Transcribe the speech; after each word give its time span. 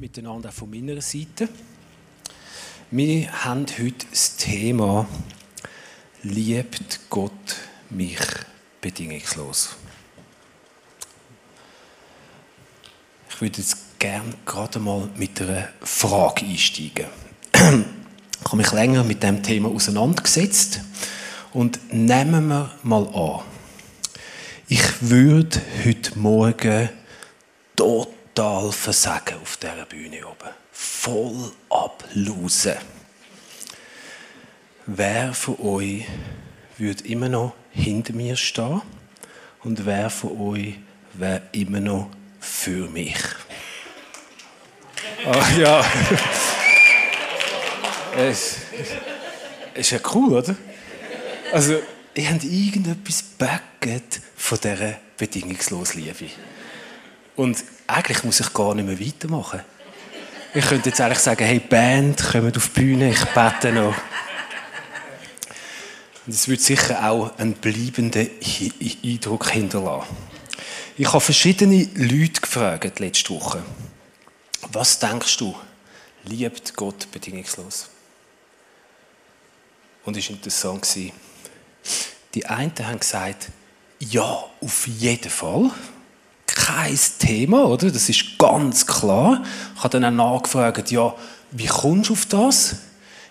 miteinander 0.00 0.50
von 0.50 0.68
meiner 0.68 1.00
Seite. 1.00 1.48
Wir 2.90 3.44
haben 3.44 3.64
heute 3.78 4.06
das 4.10 4.36
Thema 4.36 5.06
Liebt 6.24 6.98
Gott 7.08 7.54
mich 7.88 8.18
bedingungslos? 8.80 9.76
Ich 13.30 13.40
würde 13.40 13.58
jetzt 13.58 14.00
gerne 14.00 14.34
gerade 14.44 14.80
mal 14.80 15.08
mit 15.16 15.40
einer 15.40 15.68
Frage 15.82 16.44
einsteigen. 16.44 17.06
Ich 17.52 17.60
habe 17.60 18.56
mich 18.56 18.72
länger 18.72 19.04
mit 19.04 19.22
dem 19.22 19.44
Thema 19.44 19.68
auseinandergesetzt 19.68 20.80
und 21.52 21.78
nehmen 21.94 22.48
wir 22.48 22.72
mal 22.82 23.06
an, 23.14 23.44
ich 24.66 24.82
würde 25.02 25.62
heute 25.84 26.18
Morgen 26.18 26.88
dort 27.76 28.17
total 28.38 28.70
versagen 28.70 29.34
auf 29.42 29.56
dieser 29.56 29.84
Bühne 29.84 30.24
oben. 30.24 30.50
Voll 30.70 31.50
ablosen. 31.70 32.76
Wer 34.86 35.34
von 35.34 35.58
euch 35.60 36.06
würde 36.76 37.02
immer 37.08 37.28
noch 37.28 37.54
hinter 37.72 38.12
mir 38.12 38.36
stehen? 38.36 38.80
Und 39.64 39.84
wer 39.84 40.08
von 40.08 40.40
euch 40.40 40.74
wäre 41.14 41.42
immer 41.50 41.80
noch 41.80 42.10
für 42.38 42.88
mich? 42.88 43.18
Ah, 45.26 45.50
ja. 45.58 45.84
Es 48.16 48.58
ist 49.74 49.90
ja 49.90 49.98
cool, 50.14 50.34
oder? 50.34 50.54
Also, 51.52 51.80
ihr 52.14 52.30
habt 52.30 52.44
irgendetwas 52.44 53.20
backet 53.20 54.20
von 54.36 54.60
dieser 54.60 54.94
bedingungslosen 55.16 56.04
Liebe. 56.04 56.30
Und 57.38 57.62
eigentlich 57.86 58.24
muss 58.24 58.40
ich 58.40 58.52
gar 58.52 58.74
nicht 58.74 58.84
mehr 58.84 58.98
weitermachen. 58.98 59.60
Ich 60.54 60.66
könnte 60.66 60.88
jetzt 60.88 61.00
eigentlich 61.00 61.20
sagen, 61.20 61.44
hey 61.44 61.60
Band, 61.60 62.20
kommt 62.20 62.56
auf 62.56 62.68
die 62.70 62.80
Bühne, 62.80 63.10
ich 63.10 63.24
bete 63.26 63.70
noch. 63.70 63.94
Und 66.26 66.34
es 66.34 66.48
wird 66.48 66.60
sicher 66.60 67.08
auch 67.08 67.38
einen 67.38 67.52
bleibenden 67.52 68.28
Eindruck 69.04 69.50
hinterlassen. 69.50 70.16
Ich 70.96 71.06
habe 71.06 71.20
verschiedene 71.20 71.88
Leute 71.94 72.40
gefragt 72.40 72.98
letzte 72.98 73.30
Woche. 73.30 73.62
Was 74.72 74.98
denkst 74.98 75.36
du, 75.36 75.54
liebt 76.24 76.74
Gott 76.74 77.08
bedingungslos? 77.12 77.88
Und 80.04 80.16
es 80.16 80.28
war 80.28 80.34
interessant. 80.34 80.88
Die 82.34 82.46
einen 82.46 82.72
haben 82.82 82.98
gesagt, 82.98 83.50
ja, 84.00 84.44
auf 84.60 84.88
jeden 84.88 85.30
Fall 85.30 85.70
kein 86.58 86.98
Thema, 87.18 87.66
oder? 87.66 87.90
Das 87.90 88.08
ist 88.08 88.36
ganz 88.38 88.86
klar. 88.86 89.44
Ich 89.76 89.82
habe 89.82 90.00
dann 90.00 90.20
auch 90.20 90.40
nachgefragt, 90.40 90.90
ja, 90.90 91.14
wie 91.52 91.66
kommst 91.66 92.10
du 92.10 92.14
auf 92.14 92.26
das? 92.26 92.76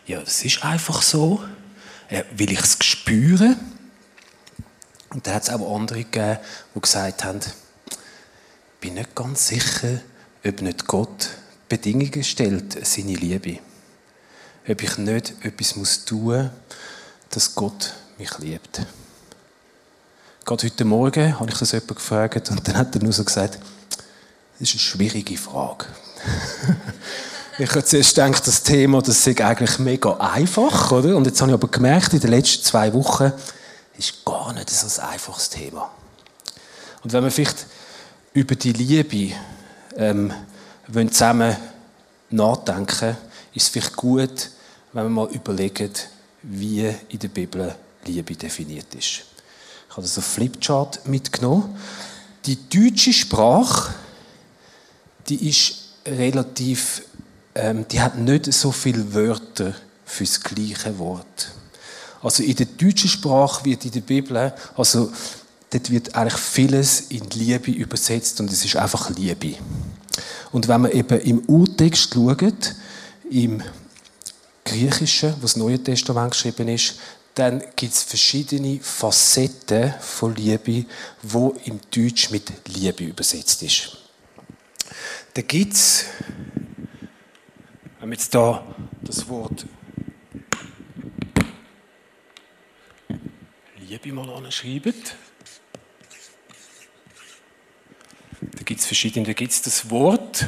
Ja, 0.05 0.21
das 0.21 0.43
ist 0.45 0.63
einfach 0.63 1.01
so. 1.01 1.43
Ja, 2.09 2.23
will 2.35 2.51
ich 2.51 2.61
es 2.61 2.77
spüren? 2.81 3.57
Und 5.09 5.27
da 5.27 5.33
hat 5.33 5.43
es 5.43 5.49
auch 5.49 5.75
andere 5.75 6.03
gegeben, 6.03 6.39
die 6.73 6.81
gesagt 6.81 7.25
haben, 7.25 7.39
ich 7.39 8.79
bin 8.79 8.93
nicht 8.93 9.13
ganz 9.13 9.49
sicher, 9.49 9.99
ob 10.45 10.61
nicht 10.61 10.87
Gott 10.87 11.29
Bedingungen 11.67 12.23
stellt, 12.23 12.85
seine 12.85 13.15
Liebe. 13.15 13.59
Ob 14.69 14.81
ich 14.81 14.97
nicht 14.97 15.33
etwas 15.43 16.05
tun 16.05 16.23
muss, 16.23 16.49
dass 17.29 17.55
Gott 17.55 17.93
mich 18.17 18.37
liebt. 18.39 18.85
Gerade 20.47 20.65
heute 20.65 20.85
Morgen 20.85 21.37
habe 21.37 21.49
ich 21.51 21.57
das 21.57 21.73
jemand 21.73 21.97
gefragt 21.97 22.49
und 22.49 22.65
dann 22.65 22.77
hat 22.77 22.95
er 22.95 23.03
nur 23.03 23.11
so 23.11 23.25
gesagt, 23.25 23.59
das 23.59 24.61
ist 24.61 24.75
eine 24.75 24.79
schwierige 24.79 25.37
Frage. 25.37 25.87
ich 27.59 27.69
habe 27.69 27.83
zuerst 27.83 28.15
gedacht, 28.15 28.47
das 28.47 28.63
Thema, 28.63 29.01
das 29.01 29.27
ist 29.27 29.41
eigentlich 29.41 29.77
mega 29.79 30.13
einfach, 30.13 30.93
oder? 30.93 31.17
Und 31.17 31.27
jetzt 31.27 31.41
habe 31.41 31.51
ich 31.51 31.53
aber 31.53 31.67
gemerkt, 31.67 32.13
in 32.13 32.21
den 32.21 32.29
letzten 32.29 32.63
zwei 32.63 32.93
Wochen 32.93 33.33
ist 33.97 34.23
gar 34.23 34.53
nicht 34.53 34.69
so 34.69 35.01
ein 35.01 35.09
einfaches 35.09 35.49
Thema. 35.49 35.91
Und 37.03 37.11
wenn 37.11 37.25
wir 37.25 37.31
vielleicht 37.31 37.65
über 38.31 38.55
die 38.55 38.71
Liebe 38.71 39.35
ähm, 39.97 40.31
wollen 40.87 41.11
zusammen 41.11 41.57
nachdenken, 42.29 43.17
ist 43.53 43.63
es 43.63 43.67
vielleicht 43.67 43.97
gut, 43.97 44.49
wenn 44.93 45.03
wir 45.03 45.09
mal 45.09 45.29
überlegen, 45.29 45.91
wie 46.41 46.87
in 47.09 47.19
der 47.19 47.27
Bibel 47.27 47.75
Liebe 48.05 48.33
definiert 48.33 48.95
ist. 48.95 49.25
Ich 49.89 49.91
habe 49.97 50.01
das 50.03 50.19
Flipchart 50.19 51.07
mitgenommen. 51.07 51.75
Die 52.45 52.57
deutsche 52.69 53.13
Sprache, 53.13 53.93
die 55.27 55.49
ist 55.49 55.75
relativ, 56.05 57.03
ähm, 57.55 57.85
die 57.89 57.99
hat 57.99 58.17
nicht 58.17 58.51
so 58.53 58.71
viele 58.71 59.13
Wörter 59.13 59.73
für 60.05 60.23
das 60.23 60.41
gleiche 60.41 60.97
Wort. 60.99 61.51
Also 62.21 62.43
in 62.43 62.55
der 62.55 62.65
deutschen 62.65 63.09
Sprache 63.09 63.65
wird 63.65 63.85
in 63.85 63.91
der 63.91 64.01
Bibel, 64.01 64.53
also 64.75 65.11
dort 65.69 65.89
wird 65.89 66.15
eigentlich 66.15 66.39
vieles 66.39 67.01
in 67.09 67.29
Liebe 67.31 67.71
übersetzt 67.71 68.39
und 68.39 68.51
es 68.51 68.63
ist 68.63 68.75
einfach 68.75 69.09
Liebe. 69.09 69.55
Und 70.51 70.67
wenn 70.67 70.81
man 70.81 70.91
eben 70.91 71.19
im 71.21 71.39
Urtext 71.47 72.13
schaut, 72.13 72.75
im 73.29 73.61
Griechischen, 74.63 75.33
was 75.41 75.53
das 75.53 75.55
Neue 75.57 75.81
Testament 75.81 76.31
geschrieben 76.31 76.67
ist, 76.67 76.95
dann 77.37 77.63
gibt 77.75 77.93
es 77.93 78.01
verschiedene 78.01 78.79
Facetten 78.79 79.93
von 80.01 80.33
Liebe, 80.35 80.85
wo 81.21 81.55
im 81.65 81.79
Deutsch 81.91 82.31
mit 82.31 82.51
Liebe 82.67 83.03
übersetzt 83.03 83.61
ist. 83.61 83.95
Da 85.35 85.43
gibt 85.43 85.73
es, 85.73 86.05
wenn 87.99 88.09
wir 88.09 88.15
jetzt 88.17 88.33
da 88.33 88.65
das 89.03 89.29
Wort 89.29 89.67
Liebe 93.77 94.13
mal 94.13 94.29
anschreiben, 94.31 94.95
da 98.41 98.63
gibt 98.63 98.79
es 98.79 98.87
verschiedene, 98.87 99.27
da 99.27 99.33
gibt 99.33 99.51
es 99.51 99.61
das 99.61 99.87
Wort 99.91 100.47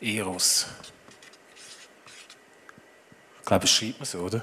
Eros. 0.00 0.64
Ich 3.40 3.46
glaube, 3.46 3.62
das 3.62 3.70
schreibt 3.70 3.98
man 3.98 4.06
so, 4.06 4.20
oder? 4.20 4.42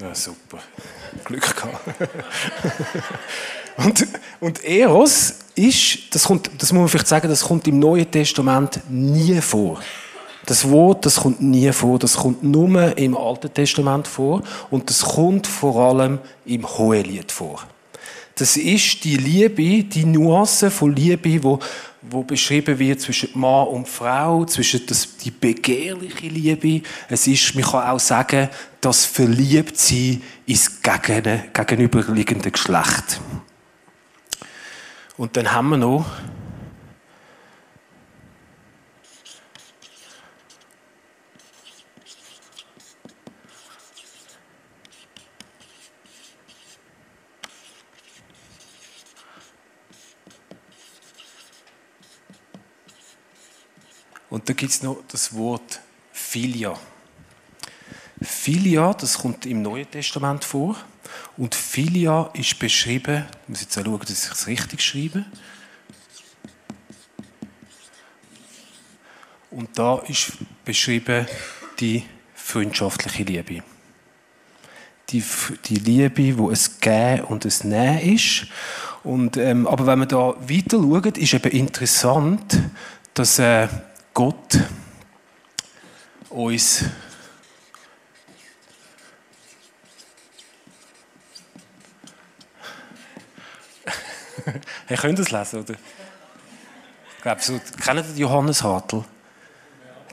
Ja, 0.00 0.14
super. 0.14 0.58
Glück 1.24 1.56
gehabt. 1.56 1.80
und, 3.78 4.06
und 4.40 4.64
Eros 4.64 5.34
ist, 5.54 6.14
das, 6.14 6.24
kommt, 6.24 6.50
das 6.58 6.72
muss 6.72 6.80
man 6.80 6.88
vielleicht 6.88 7.08
sagen, 7.08 7.28
das 7.28 7.42
kommt 7.42 7.66
im 7.66 7.78
Neuen 7.78 8.10
Testament 8.10 8.80
nie 8.90 9.40
vor. 9.40 9.80
Das 10.44 10.68
Wort, 10.70 11.06
das 11.06 11.16
kommt 11.16 11.40
nie 11.40 11.72
vor. 11.72 11.98
Das 11.98 12.16
kommt 12.16 12.42
nur 12.42 12.96
im 12.96 13.16
Alten 13.16 13.52
Testament 13.52 14.06
vor. 14.06 14.42
Und 14.70 14.88
das 14.90 15.02
kommt 15.02 15.46
vor 15.46 15.76
allem 15.76 16.18
im 16.44 16.66
Hohelied 16.66 17.32
vor. 17.32 17.66
Das 18.36 18.56
ist 18.56 19.02
die 19.02 19.16
Liebe, 19.16 19.84
die 19.84 20.04
Nuance 20.04 20.70
von 20.70 20.94
Liebe, 20.94 21.42
wo, 21.42 21.58
wo 22.10 22.22
beschrieben 22.22 22.78
wird 22.78 23.00
zwischen 23.00 23.38
Mann 23.38 23.68
und 23.68 23.88
Frau, 23.88 24.44
zwischen 24.44 24.86
das, 24.86 25.16
die 25.16 25.30
begehrliche 25.30 26.28
Liebe. 26.28 26.86
Es 27.08 27.26
ist, 27.26 27.54
man 27.54 27.64
kann 27.64 27.88
auch 27.88 28.00
sagen, 28.00 28.48
das 28.80 29.04
Verliebtsein 29.04 30.22
ins 30.46 30.80
gegenüberliegende 30.82 32.50
Geschlecht. 32.50 33.20
Und 35.16 35.36
dann 35.36 35.52
haben 35.52 35.70
wir 35.70 35.76
noch 35.78 36.06
gibt 54.66 54.74
es 54.74 54.82
noch 54.82 54.98
das 55.06 55.32
Wort 55.32 55.80
Philia. 56.10 56.76
Philia, 58.20 58.94
das 58.94 59.18
kommt 59.18 59.46
im 59.46 59.62
Neuen 59.62 59.88
Testament 59.88 60.44
vor. 60.44 60.74
Und 61.36 61.54
Philia 61.54 62.30
ist 62.32 62.58
beschrieben, 62.58 63.26
ich 63.44 63.48
muss 63.48 63.60
jetzt 63.60 63.78
auch 63.78 63.84
schauen, 63.84 64.00
dass 64.00 64.24
ich 64.26 64.32
es 64.32 64.46
richtig 64.48 64.82
schreibe. 64.82 65.24
Und 69.52 69.78
da 69.78 70.00
ist 70.08 70.32
beschrieben 70.64 71.28
die 71.78 72.02
freundschaftliche 72.34 73.22
Liebe. 73.22 73.62
Die, 75.10 75.22
die 75.66 75.76
Liebe, 75.76 76.38
wo 76.38 76.50
es 76.50 76.80
Gehen 76.80 77.20
und 77.20 77.44
es 77.44 77.62
Nehmen 77.62 78.00
ist. 78.00 78.48
Und, 79.04 79.36
ähm, 79.36 79.68
aber 79.68 79.86
wenn 79.86 80.00
man 80.00 80.08
da 80.08 80.34
weiter 80.40 80.78
schaut, 80.80 81.18
ist 81.18 81.34
eben 81.34 81.52
interessant, 81.52 82.58
dass 83.14 83.38
äh, 83.38 83.68
Gott 84.16 84.58
uns 86.30 86.84
Ihr 94.88 94.96
könnt 94.96 95.18
es 95.18 95.30
lesen, 95.30 95.60
oder? 95.60 95.74
Ich 95.74 97.22
glaube, 97.22 97.42
so, 97.42 97.60
kennt 97.78 98.06
ihr 98.08 98.16
Johannes 98.16 98.62
Hartl? 98.62 99.04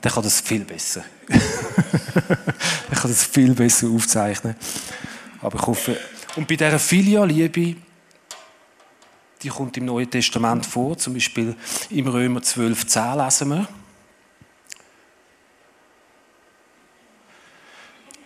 der 0.04 0.12
kann 0.12 0.24
das 0.24 0.42
viel 0.42 0.66
besser. 0.66 1.06
der 1.30 2.98
kann 2.98 3.10
das 3.10 3.24
viel 3.24 3.54
besser 3.54 3.88
aufzeichnen. 3.88 4.58
Aber 5.42 5.58
ich 5.58 5.66
hoffe, 5.66 5.98
und 6.36 6.46
bei 6.46 6.58
dieser 6.58 6.78
Filialliebe, 6.78 7.78
die 9.42 9.48
kommt 9.48 9.78
im 9.78 9.86
Neuen 9.86 10.12
Testament 10.12 10.66
vor, 10.66 10.98
zum 10.98 11.14
Beispiel 11.14 11.56
im 11.90 12.08
Römer 12.08 12.42
12, 12.42 12.86
10 12.86 13.18
lesen 13.18 13.48
wir. 13.48 13.83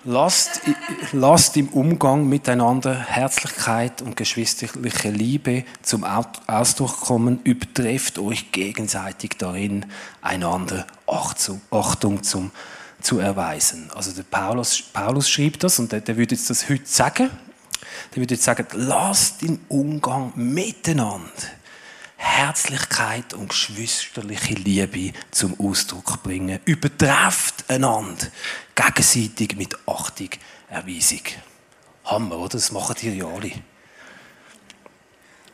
Lasst, 0.10 0.62
lasst 1.12 1.58
im 1.58 1.68
Umgang 1.68 2.30
miteinander 2.30 2.96
Herzlichkeit 2.98 4.02
und 4.02 4.16
geschwisterliche 4.16 5.10
Liebe 5.10 5.66
zum 5.82 6.06
Ausdruck 6.06 7.02
kommen, 7.02 7.42
übertrefft 7.44 8.18
euch 8.18 8.54
gegenseitig 8.54 9.32
darin, 9.38 9.86
einander 10.22 10.88
Achtung 11.08 12.24
zum, 12.24 12.52
zu 13.02 13.20
erweisen. 13.20 13.92
Also 13.94 14.14
der 14.14 14.24
Paulus, 14.24 14.82
Paulus 14.82 15.30
schreibt 15.30 15.66
das 15.66 15.78
und 15.78 15.92
der, 15.92 16.00
der 16.00 16.16
würde 16.16 16.36
jetzt 16.36 16.50
das 16.50 16.70
heute 16.70 16.86
sagen. 16.86 17.30
Der 18.16 18.22
würde 18.22 18.36
jetzt 18.36 18.46
sagen, 18.46 18.66
lasst 18.76 19.44
im 19.44 19.60
Umgang 19.68 20.32
miteinander 20.36 21.28
Herzlichkeit 22.38 23.34
und 23.34 23.50
geschwisterliche 23.50 24.54
Liebe 24.54 25.12
zum 25.32 25.60
Ausdruck 25.60 26.22
bringen. 26.22 26.60
Übertrefft 26.66 27.66
einander 27.68 28.28
gegenseitig 28.76 29.56
mit 29.56 29.76
Achtung, 29.88 30.30
Erweisung. 30.70 31.22
Hammer, 32.06 32.38
oder? 32.38 32.50
Das 32.50 32.72
machen 32.72 32.96
die 33.02 33.18
ja 33.18 33.26
alle. 33.26 33.54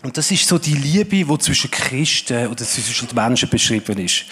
Und 0.03 0.18
das 0.18 0.30
ist 0.30 0.45
so 0.45 0.57
die 0.57 0.75
Liebe, 0.75 1.24
die 1.24 1.38
zwischen 1.38 1.71
Christen 1.71 2.47
oder 2.47 2.65
zwischen 2.65 3.07
den 3.07 3.15
Menschen 3.15 3.47
beschrieben 3.47 3.97
ist. 4.00 4.25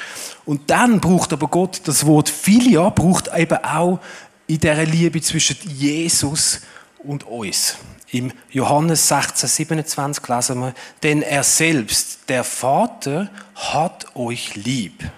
Und 0.44 0.70
dann 0.70 1.00
braucht 1.00 1.32
aber 1.32 1.48
Gott 1.48 1.80
das 1.86 2.06
Wort 2.06 2.28
Philia, 2.28 2.90
braucht 2.90 3.30
eben 3.34 3.64
auch 3.64 4.02
in 4.48 4.60
dieser 4.60 4.84
Liebe 4.84 5.22
zwischen 5.22 5.56
Jesus 5.70 6.60
und 6.98 7.24
uns. 7.24 7.78
Im 8.12 8.34
Johannes 8.50 9.08
16, 9.08 9.48
27 9.48 10.28
lesen 10.28 10.60
wir, 10.60 10.74
denn 11.02 11.22
er 11.22 11.44
selbst, 11.44 12.20
der 12.28 12.44
Vater, 12.44 13.32
hat 13.56 14.16
euch 14.16 14.56
lieb, 14.56 15.10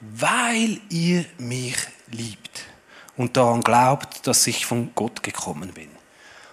weil 0.00 0.80
ihr 0.88 1.26
mich 1.36 1.76
liebt 2.10 2.64
und 3.18 3.36
daran 3.36 3.60
glaubt, 3.60 4.26
dass 4.26 4.46
ich 4.46 4.64
von 4.64 4.92
Gott 4.94 5.22
gekommen 5.22 5.72
bin. 5.74 5.90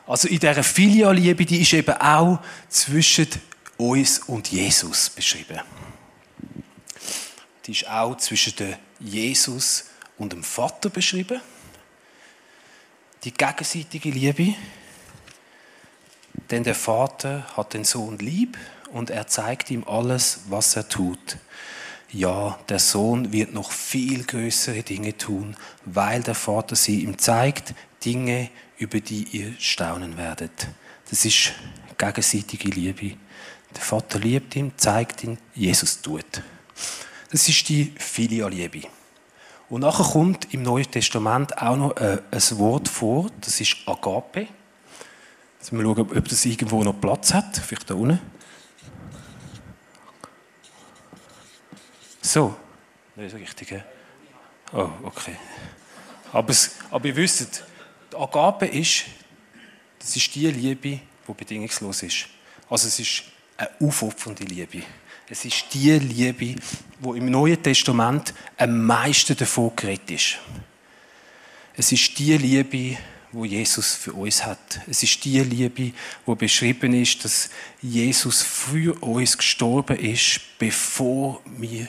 Also 0.05 0.27
in 0.27 0.39
dieser 0.39 0.63
Filialliebe, 0.63 1.45
die 1.45 1.61
ist 1.61 1.73
eben 1.73 1.95
auch 1.95 2.39
zwischen 2.67 3.27
uns 3.77 4.19
und 4.19 4.51
Jesus 4.51 5.09
beschrieben. 5.09 5.61
Die 7.65 7.71
ist 7.71 7.87
auch 7.87 8.17
zwischen 8.17 8.75
Jesus 8.99 9.85
und 10.17 10.33
dem 10.33 10.43
Vater 10.43 10.89
beschrieben. 10.89 11.41
Die 13.23 13.33
gegenseitige 13.33 14.09
Liebe. 14.09 14.55
Denn 16.51 16.63
der 16.63 16.75
Vater 16.75 17.45
hat 17.55 17.73
den 17.73 17.83
Sohn 17.83 18.17
lieb 18.19 18.57
und 18.91 19.09
er 19.09 19.27
zeigt 19.27 19.71
ihm 19.71 19.83
alles, 19.87 20.41
was 20.49 20.75
er 20.75 20.87
tut. 20.87 21.37
Ja, 22.11 22.59
der 22.69 22.79
Sohn 22.79 23.33
wird 23.33 23.53
noch 23.53 23.71
viel 23.71 24.23
größere 24.23 24.83
Dinge 24.83 25.17
tun, 25.17 25.57
weil 25.85 26.21
der 26.21 26.35
Vater 26.35 26.75
sie 26.75 27.01
ihm 27.01 27.17
zeigt, 27.17 27.73
Dinge, 28.05 28.49
über 28.77 28.99
die 28.99 29.23
ihr 29.31 29.53
staunen 29.59 30.17
werdet. 30.17 30.67
Das 31.09 31.25
ist 31.25 31.53
gegenseitige 31.97 32.69
Liebe. 32.69 33.17
Der 33.75 33.81
Vater 33.81 34.19
liebt 34.19 34.55
ihn, 34.55 34.71
zeigt 34.77 35.23
ihn, 35.23 35.37
Jesus 35.53 36.01
tut. 36.01 36.41
Das 37.31 37.49
ist 37.49 37.67
die 37.67 37.93
Filialliebe. 37.97 38.87
Und 39.69 39.81
nachher 39.81 40.05
kommt 40.05 40.53
im 40.53 40.63
Neuen 40.63 40.89
Testament 40.89 41.57
auch 41.57 41.75
noch 41.75 41.97
äh, 41.97 42.19
ein 42.31 42.59
Wort 42.59 42.87
vor, 42.87 43.29
das 43.41 43.59
ist 43.59 43.77
Agape. 43.85 44.47
Jetzt 45.65 45.71
mal 45.71 45.81
schauen, 45.81 46.11
ob 46.15 46.29
das 46.29 46.45
irgendwo 46.45 46.83
noch 46.83 47.01
Platz 47.01 47.33
hat, 47.33 47.57
vielleicht 47.57 47.89
da 47.89 47.95
unten. 47.95 48.21
So, 52.21 52.55
das 53.15 53.33
ist 53.33 53.39
richtig. 53.39 53.83
Oh, 54.73 54.89
okay. 55.01 55.35
Aber, 56.31 56.51
es, 56.51 56.75
aber 56.91 57.07
ihr 57.07 57.15
wisst, 57.15 57.63
die 58.11 58.15
Agape 58.15 58.67
ist, 58.67 59.05
das 59.97 60.15
ist 60.15 60.35
die 60.35 60.45
Liebe, 60.51 60.99
die 61.27 61.33
bedingungslos 61.33 62.03
ist. 62.03 62.27
Also 62.69 62.87
es 62.87 62.99
ist 62.99 63.23
eine 63.57 63.71
aufopfernde 63.79 64.43
Liebe. 64.43 64.83
Es 65.27 65.45
ist 65.45 65.65
die 65.73 65.93
Liebe, 65.93 66.61
wo 66.99 67.15
im 67.15 67.31
Neuen 67.31 67.63
Testament 67.63 68.35
am 68.55 68.85
meisten 68.85 69.35
davon 69.35 69.75
geredet 69.75 70.11
ist. 70.11 70.37
Es 71.75 71.91
ist 71.91 72.19
die 72.19 72.37
Liebe, 72.37 72.99
wo 73.35 73.43
Jesus 73.43 73.93
für 73.95 74.13
uns 74.13 74.45
hat. 74.45 74.79
Es 74.87 75.03
ist 75.03 75.23
die 75.25 75.39
Liebe, 75.41 75.91
wo 76.25 76.35
beschrieben 76.35 76.93
ist, 76.93 77.25
dass 77.25 77.49
Jesus 77.81 78.41
für 78.41 79.01
uns 79.03 79.37
gestorben 79.37 79.97
ist, 79.97 80.39
bevor 80.57 81.41
wir 81.57 81.87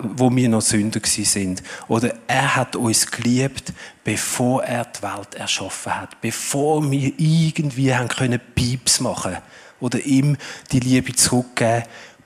wo 0.00 0.30
wir 0.36 0.50
noch 0.50 0.60
Sünder 0.60 1.00
sind. 1.02 1.62
Oder 1.88 2.14
er 2.26 2.56
hat 2.56 2.76
uns 2.76 3.10
geliebt, 3.10 3.72
bevor 4.04 4.62
er 4.62 4.84
die 4.84 5.02
Welt 5.02 5.34
erschaffen 5.34 5.94
hat. 5.94 6.20
Bevor 6.20 6.90
wir 6.90 7.12
irgendwie 7.16 7.94
haben 7.94 8.08
können 8.08 8.38
Pieps 8.54 9.00
machen 9.00 9.38
oder 9.80 9.98
ihm 10.00 10.36
die 10.72 10.80
Liebe 10.80 11.14
zurückgeben, 11.14 11.84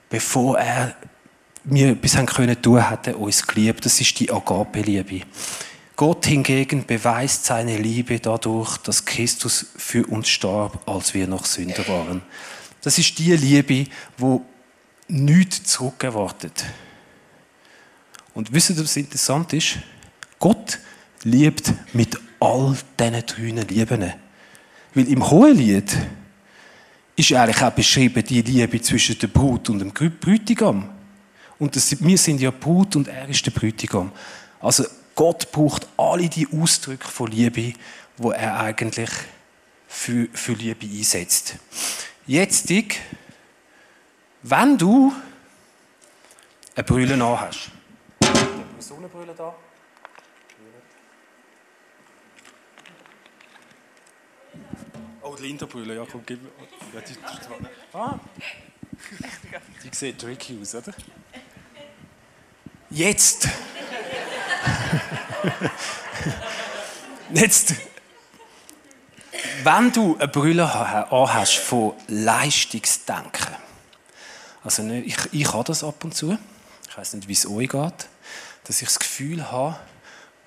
bevor 0.09 0.59
er 0.59 0.93
wir 1.63 1.91
etwas 1.91 2.17
haben 2.17 2.25
können 2.25 2.61
tun, 2.61 2.89
hat 2.89 3.07
er 3.07 3.17
uns 3.17 3.47
geliebt. 3.47 3.85
Das 3.85 4.01
ist 4.01 4.19
die 4.19 4.29
Agape-Liebe. 4.29 5.21
Gott 5.95 6.25
hingegen 6.25 6.85
beweist 6.85 7.45
seine 7.45 7.77
Liebe 7.77 8.19
dadurch, 8.19 8.77
dass 8.77 9.05
Christus 9.05 9.67
für 9.75 10.05
uns 10.07 10.29
starb, 10.29 10.87
als 10.87 11.13
wir 11.13 11.27
noch 11.27 11.45
Sünder 11.45 11.87
waren. 11.87 12.21
Das 12.81 12.97
ist 12.97 13.17
die 13.19 13.33
Liebe, 13.33 13.85
wo 14.17 14.43
nichts 15.07 15.63
zurückerwartet. 15.63 16.65
Und 18.33 18.51
wisst 18.53 18.71
ihr, 18.71 18.79
was 18.79 18.95
interessant 18.97 19.53
ist? 19.53 19.77
Gott 20.39 20.79
liebt 21.23 21.71
mit 21.93 22.17
all 22.39 22.75
diesen 22.99 23.25
drei 23.25 23.63
Lieben. 23.73 24.13
Weil 24.93 25.07
im 25.07 25.29
Hohelied 25.29 25.95
ist 27.15 27.33
eigentlich 27.33 27.61
auch 27.61 27.71
beschrieben 27.71 28.23
die 28.23 28.41
Liebe 28.41 28.81
zwischen 28.81 29.19
der 29.19 29.27
Brut 29.27 29.69
und 29.69 29.79
dem 29.79 29.91
Bräutigam. 29.91 30.89
Und 31.59 31.75
das, 31.75 32.03
wir 32.03 32.17
sind 32.17 32.41
ja 32.41 32.49
Brut 32.49 32.95
und 32.95 33.07
er 33.07 33.29
ist 33.29 33.45
der 33.45 33.51
Bräutigam. 33.51 34.11
Also 34.59 34.85
Gott 35.15 35.51
braucht 35.51 35.87
alle 35.97 36.29
die 36.29 36.47
Ausdrücke 36.51 37.07
von 37.07 37.29
Liebe, 37.31 37.73
wo 38.17 38.31
er 38.31 38.59
eigentlich 38.59 39.09
für, 39.87 40.27
für 40.33 40.53
Liebe 40.53 40.85
einsetzt. 40.85 41.55
Jetzt, 42.25 42.69
wenn 44.43 44.77
du 44.77 45.13
eine 46.75 46.83
Brille 46.83 47.39
hast, 47.39 47.71
Sonnenbrille 48.79 49.33
da. 49.33 49.55
Oh, 55.21 55.35
die 55.35 55.43
Linderbrille, 55.43 55.95
ja, 55.95 56.05
komm, 56.11 56.23
gib 56.25 56.41
mir. 56.41 56.49
Ja, 56.93 57.01
die, 57.01 57.13
die, 57.13 57.95
ah. 57.95 58.19
die 59.83 59.95
sieht 59.95 60.19
tricky 60.19 60.59
aus, 60.61 60.75
oder? 60.75 60.93
Jetzt! 62.89 63.47
Jetzt! 67.33 67.73
Wenn 69.63 69.91
du 69.91 70.17
eine 70.17 70.27
Brille 70.27 70.73
hast 70.73 71.57
von 71.57 71.93
Leistungsdenken, 72.07 73.55
also 74.63 74.83
ich, 74.83 75.17
ich 75.31 75.53
habe 75.53 75.63
das 75.63 75.83
ab 75.83 76.03
und 76.03 76.15
zu, 76.15 76.37
ich 76.89 76.97
weiß 76.97 77.13
nicht, 77.13 77.27
wie 77.27 77.33
es 77.33 77.47
euch 77.47 77.69
geht, 77.69 78.07
dass 78.63 78.81
ich 78.81 78.87
das 78.87 78.99
Gefühl 78.99 79.51
habe, 79.51 79.77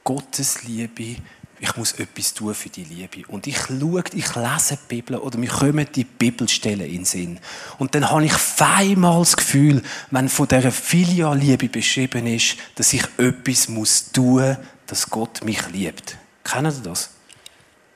Gottes 0.05 0.65
Liebe, 0.65 1.17
ich 1.61 1.77
muss 1.77 1.93
etwas 1.93 2.35
tun 2.35 2.55
für 2.55 2.69
die 2.69 2.85
Liebe. 2.85 3.27
Und 3.29 3.47
ich 3.47 3.57
schaue, 3.57 4.03
ich 4.13 4.35
lese 4.35 4.77
die 4.77 4.87
Bibel 4.89 5.17
oder 5.17 5.39
mir 5.39 5.49
kommen 5.49 5.87
die 5.95 6.05
Bibelstellen 6.05 6.87
in 6.87 6.97
den 6.97 7.05
Sinn. 7.05 7.41
Und 7.79 7.95
dann 7.95 8.11
habe 8.11 8.25
ich 8.25 8.33
feinmal 8.33 9.21
das 9.21 9.37
Gefühl, 9.37 9.83
wenn 10.11 10.29
von 10.29 10.49
dieser 10.49 10.73
Filialliebe 10.73 11.69
beschrieben 11.69 12.27
ist, 12.27 12.57
dass 12.75 12.93
ich 12.93 13.05
etwas 13.19 13.69
muss 13.69 14.11
tun, 14.13 14.57
dass 14.87 15.11
Gott 15.11 15.45
mich 15.45 15.67
liebt. 15.71 16.17
Kennen 16.43 16.71
Sie 16.71 16.83
das? 16.83 17.11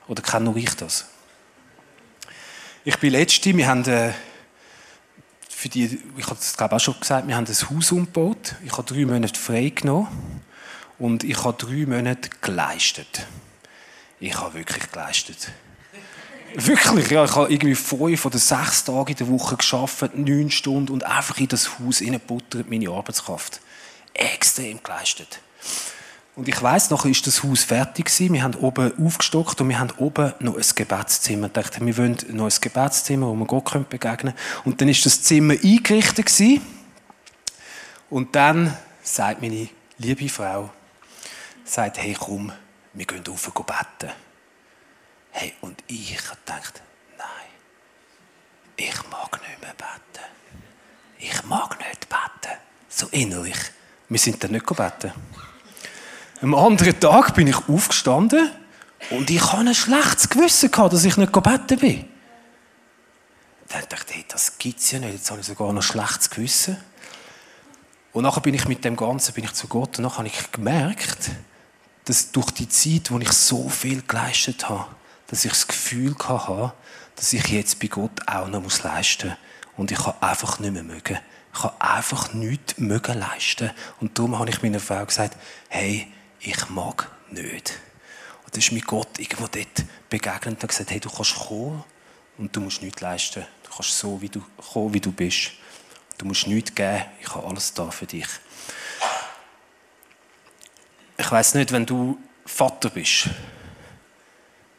Oder 0.07 0.21
kenne 0.23 0.45
nur 0.45 0.55
ich 0.55 0.73
das? 0.75 1.05
Ich 2.85 2.97
bin 2.97 3.11
letzte, 3.11 3.55
wir 3.55 3.67
haben 3.67 3.85
äh, 3.85 4.13
für 5.49 5.69
die, 5.69 5.99
ich 6.17 6.25
habe 6.25 6.39
es 6.39 6.55
glaube 6.55 6.77
auch 6.77 6.79
schon 6.79 6.99
gesagt, 6.99 7.27
wir 7.27 7.35
haben 7.35 7.45
ein 7.45 7.69
Haus 7.69 7.91
umgebaut. 7.91 8.55
Ich 8.65 8.71
habe 8.71 8.91
drei 8.91 9.05
Monate 9.05 9.39
frei 9.39 9.69
genommen 9.69 10.41
und 10.97 11.23
ich 11.23 11.43
habe 11.43 11.57
drei 11.57 11.85
Monate 11.85 12.29
geleistet. 12.41 13.27
Ich 14.19 14.35
habe 14.35 14.53
wirklich 14.53 14.91
geleistet. 14.91 15.51
Wirklich, 16.55 17.09
ja. 17.11 17.25
Ich 17.25 17.35
habe 17.35 17.51
irgendwie 17.51 17.75
fünf 17.75 18.25
oder 18.25 18.37
sechs 18.37 18.83
Tage 18.83 19.11
in 19.11 19.17
der 19.17 19.27
Woche 19.29 19.55
geschafft, 19.55 20.15
neun 20.15 20.49
Stunden 20.51 20.91
und 20.91 21.03
einfach 21.03 21.37
in 21.37 21.47
das 21.47 21.79
Haus 21.79 22.01
reingebuttert, 22.01 22.69
meine 22.69 22.89
Arbeitskraft. 22.89 23.61
extrem 24.13 24.81
geleistet. 24.83 25.39
Und 26.35 26.47
ich 26.47 26.61
weiß 26.61 26.89
noch, 26.89 27.05
ist 27.05 27.27
das 27.27 27.43
Haus 27.43 27.63
fertig 27.63 28.05
gewesen. 28.05 28.33
Wir 28.33 28.43
haben 28.43 28.55
oben 28.55 28.93
aufgestockt 29.05 29.59
und 29.59 29.69
wir 29.69 29.79
haben 29.79 29.91
oben 29.97 30.33
noch 30.39 30.55
ein 30.55 30.65
Gebetszimmer. 30.73 31.47
Ich 31.47 31.53
dachte, 31.53 31.85
wir 31.85 31.97
wollen 31.97 32.17
noch 32.29 32.45
ein 32.45 32.61
Gebetszimmer, 32.61 33.27
wo 33.27 33.35
wir 33.35 33.45
Gott 33.45 33.89
begegnen 33.89 34.17
können. 34.17 34.33
Und 34.63 34.79
dann 34.79 34.87
ist 34.87 35.05
das 35.05 35.21
Zimmer 35.21 35.53
eingerichtet 35.53 36.25
gewesen. 36.25 36.61
Und 38.09 38.35
dann 38.35 38.75
sagt 39.03 39.41
meine 39.41 39.69
liebe 39.97 40.29
Frau, 40.29 40.69
sagt, 41.65 41.97
hey 41.97 42.15
komm, 42.17 42.51
wir 42.93 43.05
gehen 43.05 43.23
rauf 43.27 43.51
beten. 43.53 44.13
Hey, 45.31 45.53
und 45.61 45.83
ich 45.87 46.19
dachte, 46.45 46.81
nein, 47.17 47.27
ich 48.75 49.09
mag 49.09 49.39
nicht 49.41 49.61
mehr 49.61 49.73
beten. 49.73 50.25
Ich 51.19 51.43
mag 51.43 51.77
nicht 51.79 52.09
beten. 52.09 52.57
So 52.87 53.07
innerlich. 53.11 53.57
Wir 54.07 54.19
sind 54.19 54.43
dann 54.43 54.51
nicht 54.51 54.65
beten. 54.65 55.11
Am 56.41 56.55
anderen 56.55 56.99
Tag 56.99 57.35
bin 57.35 57.47
ich 57.47 57.67
aufgestanden 57.67 58.49
und 59.11 59.29
ich 59.29 59.41
hatte 59.41 59.57
ein 59.57 59.75
schlechtes 59.75 60.29
Gewissen, 60.29 60.71
dass 60.71 61.03
ich 61.03 61.17
nicht 61.17 61.33
gebeten 61.33 61.77
bin. 61.77 62.05
Dann 63.67 63.83
dachte 63.87 64.05
ich, 64.09 64.15
hey, 64.15 64.25
das 64.27 64.57
gibt 64.57 64.79
es 64.79 64.91
ja 64.91 64.99
nicht. 64.99 65.13
Jetzt 65.13 65.29
habe 65.29 65.41
ich 65.41 65.45
sogar 65.45 65.67
noch 65.67 65.81
ein 65.81 65.81
schlechtes 65.83 66.29
Gewissen. 66.29 66.77
Und 68.13 68.23
nachher 68.23 68.41
bin 68.41 68.55
ich 68.55 68.67
mit 68.67 68.83
dem 68.83 68.95
Ganzen 68.95 69.33
bin 69.33 69.43
ich 69.43 69.53
zu 69.53 69.67
Gott 69.67 69.99
und 69.99 70.03
nachher 70.03 70.19
habe 70.19 70.27
ich 70.27 70.51
gemerkt, 70.51 71.29
dass 72.09 72.31
durch 72.31 72.49
die 72.49 72.67
Zeit, 72.67 73.11
wo 73.11 73.19
ich 73.19 73.31
so 73.31 73.69
viel 73.69 74.01
geleistet 74.01 74.67
habe, 74.67 74.87
dass 75.27 75.45
ich 75.45 75.51
das 75.51 75.67
Gefühl 75.67 76.15
hatte, 76.17 76.73
dass 77.15 77.33
ich 77.33 77.45
jetzt 77.49 77.79
bei 77.79 77.85
Gott 77.85 78.27
auch 78.27 78.47
noch 78.47 78.83
leisten 78.83 79.27
muss. 79.27 79.37
Und 79.77 79.91
ich 79.91 79.99
kann 79.99 80.15
einfach 80.19 80.57
nicht 80.57 80.73
mehr 80.73 80.81
mögen. 80.81 81.19
Ich 81.53 81.61
kann 81.61 81.71
einfach 81.77 82.33
nichts 82.33 82.79
mögen 82.79 83.19
leisten. 83.19 83.69
Und 84.01 84.17
darum 84.17 84.39
habe 84.39 84.49
ich 84.49 84.63
meiner 84.63 84.79
Frau 84.79 85.05
gesagt, 85.05 85.37
hey, 85.67 86.07
ich 86.39 86.69
mag 86.69 87.11
nicht. 87.29 87.79
Und 88.43 88.55
dann 88.55 88.59
ist 88.59 88.71
mir 88.71 88.81
Gott 88.81 89.19
irgendwo 89.19 89.45
dort 89.45 89.85
begegnet 90.09 90.63
und 90.63 90.67
gesagt, 90.67 90.89
hey, 90.89 90.99
du 90.99 91.11
kannst 91.11 91.35
kommen 91.35 91.83
und 92.39 92.55
du 92.55 92.61
musst 92.61 92.81
nichts 92.81 93.01
leisten. 93.01 93.45
Du 93.61 93.69
kannst 93.69 93.95
so 93.95 94.19
wie 94.19 94.29
du, 94.29 94.41
kommen, 94.71 94.95
wie 94.95 94.99
du 94.99 95.11
bist. 95.11 95.51
Du 96.17 96.25
musst 96.25 96.47
nichts 96.47 96.73
geben, 96.73 97.05
ich 97.21 97.35
habe 97.35 97.45
alles 97.45 97.71
da 97.71 97.91
für 97.91 98.07
dich. 98.07 98.25
Ich 101.19 101.29
weiß 101.29 101.55
nicht, 101.55 101.73
wenn 101.73 101.85
du 101.85 102.17
Vater 102.45 102.89
bist. 102.89 103.29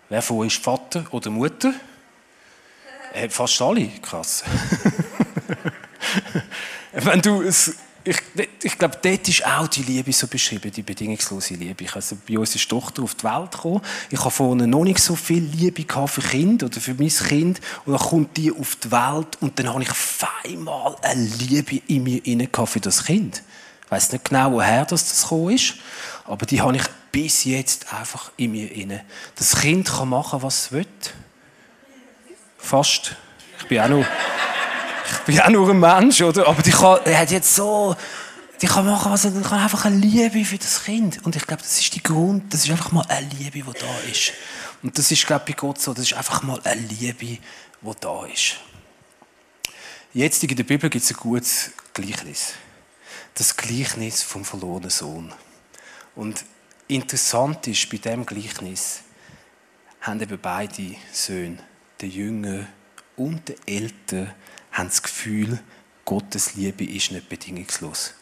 Wer 0.08 0.22
von 0.22 0.38
euch 0.38 0.54
ist 0.54 0.64
Vater 0.64 1.04
oder 1.10 1.30
Mutter? 1.30 1.74
Äh, 3.12 3.28
fast 3.28 3.60
alle, 3.60 3.88
krass. 4.00 4.42
wenn 6.92 7.20
du 7.20 7.42
es 7.42 7.74
ich, 8.02 8.16
ich 8.62 8.78
glaube, 8.78 8.98
dort 9.02 9.28
ist 9.28 9.44
auch 9.44 9.68
die 9.68 9.82
Liebe 9.82 10.10
so 10.14 10.26
beschrieben, 10.26 10.72
die 10.72 10.82
bedingungslose 10.82 11.52
Liebe. 11.52 11.84
Also 11.94 12.16
bei 12.26 12.38
uns 12.38 12.54
ist 12.54 12.66
Tochter 12.66 13.02
auf 13.02 13.14
die 13.14 13.24
Welt 13.24 13.52
gekommen. 13.52 13.82
Ich 14.08 14.18
habe 14.18 14.30
vorne 14.30 14.66
noch 14.66 14.84
nicht 14.84 15.00
so 15.00 15.14
viel 15.14 15.42
Liebe 15.42 15.84
für 16.06 16.22
Kind 16.22 16.62
oder 16.62 16.80
für 16.80 16.94
mein 16.94 17.10
Kind. 17.10 17.60
Und 17.84 17.92
dann 17.92 18.00
kommt 18.00 18.36
die 18.38 18.50
auf 18.50 18.76
die 18.76 18.90
Welt 18.90 19.36
und 19.40 19.58
dann 19.58 19.68
habe 19.68 19.82
ich 19.82 19.90
auf 19.90 20.26
einmal 20.44 20.96
eine 21.02 21.22
Liebe 21.22 21.82
in 21.88 22.04
mir 22.04 22.24
inne 22.24 22.48
für 22.64 22.80
das 22.80 23.04
Kind. 23.04 23.42
Ich 23.90 23.92
weiß 23.96 24.12
nicht 24.12 24.26
genau, 24.26 24.52
woher 24.52 24.84
das, 24.84 25.08
das 25.08 25.22
gekommen 25.22 25.50
ist, 25.50 25.74
aber 26.24 26.46
die 26.46 26.60
habe 26.60 26.76
ich 26.76 26.84
bis 27.10 27.44
jetzt 27.44 27.92
einfach 27.92 28.30
in 28.36 28.52
mir 28.52 28.70
inne. 28.70 29.04
Das 29.34 29.60
Kind 29.60 29.88
kann 29.88 30.10
machen, 30.10 30.42
was 30.42 30.66
es 30.66 30.72
will. 30.72 30.86
Fast. 32.56 33.16
Ich 33.58 33.66
bin 33.66 33.80
auch 33.80 33.88
noch 33.88 34.06
ich 35.12 35.18
bin 35.26 35.34
ja 35.34 35.50
nur 35.50 35.68
ein 35.68 35.80
Mensch, 35.80 36.22
oder? 36.22 36.46
Aber 36.46 36.62
die 36.62 36.70
kann, 36.70 37.00
er 37.04 37.18
hat 37.18 37.30
jetzt 37.30 37.54
so, 37.54 37.96
die 38.62 38.66
kann 38.66 38.86
machen, 38.86 39.10
was 39.10 39.24
er 39.24 39.34
will. 39.34 39.42
kann 39.42 39.58
einfach 39.58 39.84
eine 39.84 39.96
Liebe 39.96 40.44
für 40.44 40.58
das 40.58 40.84
Kind. 40.84 41.24
Und 41.24 41.36
ich 41.36 41.46
glaube, 41.46 41.62
das 41.62 41.80
ist 41.80 41.94
die 41.94 42.02
Grund, 42.02 42.52
das 42.54 42.64
ist 42.64 42.70
einfach 42.70 42.92
mal 42.92 43.04
eine 43.08 43.28
Liebe, 43.28 43.60
die 43.60 43.78
da 43.78 44.10
ist. 44.10 44.32
Und 44.82 44.96
das 44.96 45.10
ist, 45.10 45.26
glaube 45.26 45.44
ich, 45.48 45.56
bei 45.56 45.60
Gott 45.60 45.80
so, 45.80 45.92
das 45.92 46.04
ist 46.04 46.14
einfach 46.14 46.42
mal 46.42 46.60
eine 46.64 46.80
Liebe, 46.80 47.26
die 47.26 47.40
da 48.00 48.24
ist. 48.26 48.56
Jetzt 50.12 50.42
in 50.42 50.56
der 50.56 50.64
Bibel 50.64 50.88
gibt 50.88 51.04
es 51.04 51.10
ein 51.10 51.16
gutes 51.16 51.70
Gleichnis. 51.92 52.54
Das 53.34 53.56
Gleichnis 53.56 54.22
vom 54.22 54.44
verlorenen 54.44 54.90
Sohn. 54.90 55.32
Und 56.14 56.44
interessant 56.88 57.66
ist, 57.66 57.88
bei 57.90 57.98
diesem 57.98 58.26
Gleichnis 58.26 59.00
haben 60.00 60.20
eben 60.20 60.38
beide 60.40 60.96
Söhne, 61.12 61.58
der 62.00 62.08
Jünger 62.08 62.66
und 63.16 63.48
der 63.48 63.56
Ältere, 63.66 64.34
haben 64.72 64.88
das 64.88 65.02
Gefühl, 65.02 65.58
Gottes 66.04 66.54
Liebe 66.54 66.84
ist 66.84 67.12
nicht 67.12 67.28
bedingungslos. 67.28 68.14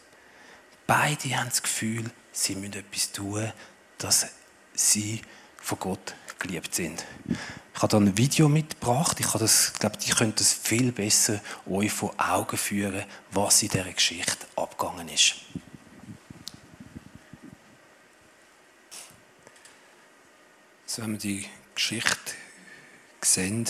Beide 0.85 1.37
haben 1.37 1.49
das 1.49 1.61
Gefühl, 1.61 2.09
sie 2.31 2.55
müssen 2.55 2.73
etwas 2.73 3.11
tun, 3.11 3.51
dass 3.97 4.27
sie 4.73 5.21
von 5.57 5.79
Gott 5.79 6.15
geliebt 6.39 6.73
sind. 6.73 7.05
Ich 7.75 7.81
habe 7.81 7.91
da 7.91 7.97
ein 7.97 8.17
Video 8.17 8.49
mitgebracht. 8.49 9.19
Ich, 9.19 9.27
das, 9.27 9.71
ich 9.73 9.79
glaube, 9.79 9.97
die 9.97 10.11
können 10.11 10.33
das 10.35 10.53
viel 10.53 10.91
besser 10.91 11.41
euch 11.69 11.91
vor 11.91 12.13
Augen 12.17 12.57
führen, 12.57 13.03
was 13.31 13.61
in 13.61 13.69
dieser 13.69 13.91
Geschichte 13.91 14.48
abgegangen 14.79 15.09
ist. 15.09 15.35
So, 20.85 21.03
wenn 21.03 21.11
wir 21.11 21.19
die 21.19 21.45
Geschichte 21.75 22.33
sehen, 23.21 23.67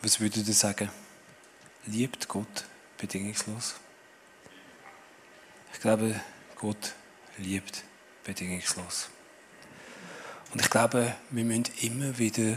was 0.00 0.18
würdet 0.18 0.48
ihr 0.48 0.54
sagen? 0.54 0.90
Liebt 1.86 2.26
Gott 2.28 2.64
bedingungslos? 2.96 3.74
Ich 5.72 5.80
glaube, 5.80 6.20
Gott 6.56 6.94
liebt 7.38 7.84
bedingungslos. 8.24 9.10
Und 10.52 10.60
ich 10.60 10.70
glaube, 10.70 11.14
wir 11.30 11.44
müssen 11.44 11.66
immer 11.80 12.18
wieder 12.18 12.56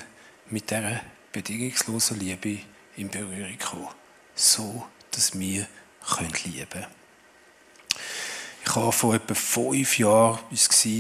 mit 0.50 0.70
dieser 0.70 1.02
bedingungslosen 1.32 2.20
Liebe 2.20 2.60
in 2.98 3.10
Berührung 3.10 3.58
kommen. 3.60 3.90
So, 4.36 4.86
dass 5.12 5.38
wir 5.38 5.68
lieben 6.46 6.70
können. 6.70 7.05
Habe 8.76 8.92
vor 8.92 9.16
etwa 9.16 9.34
fünf 9.34 9.98
Jahren, 10.00 10.40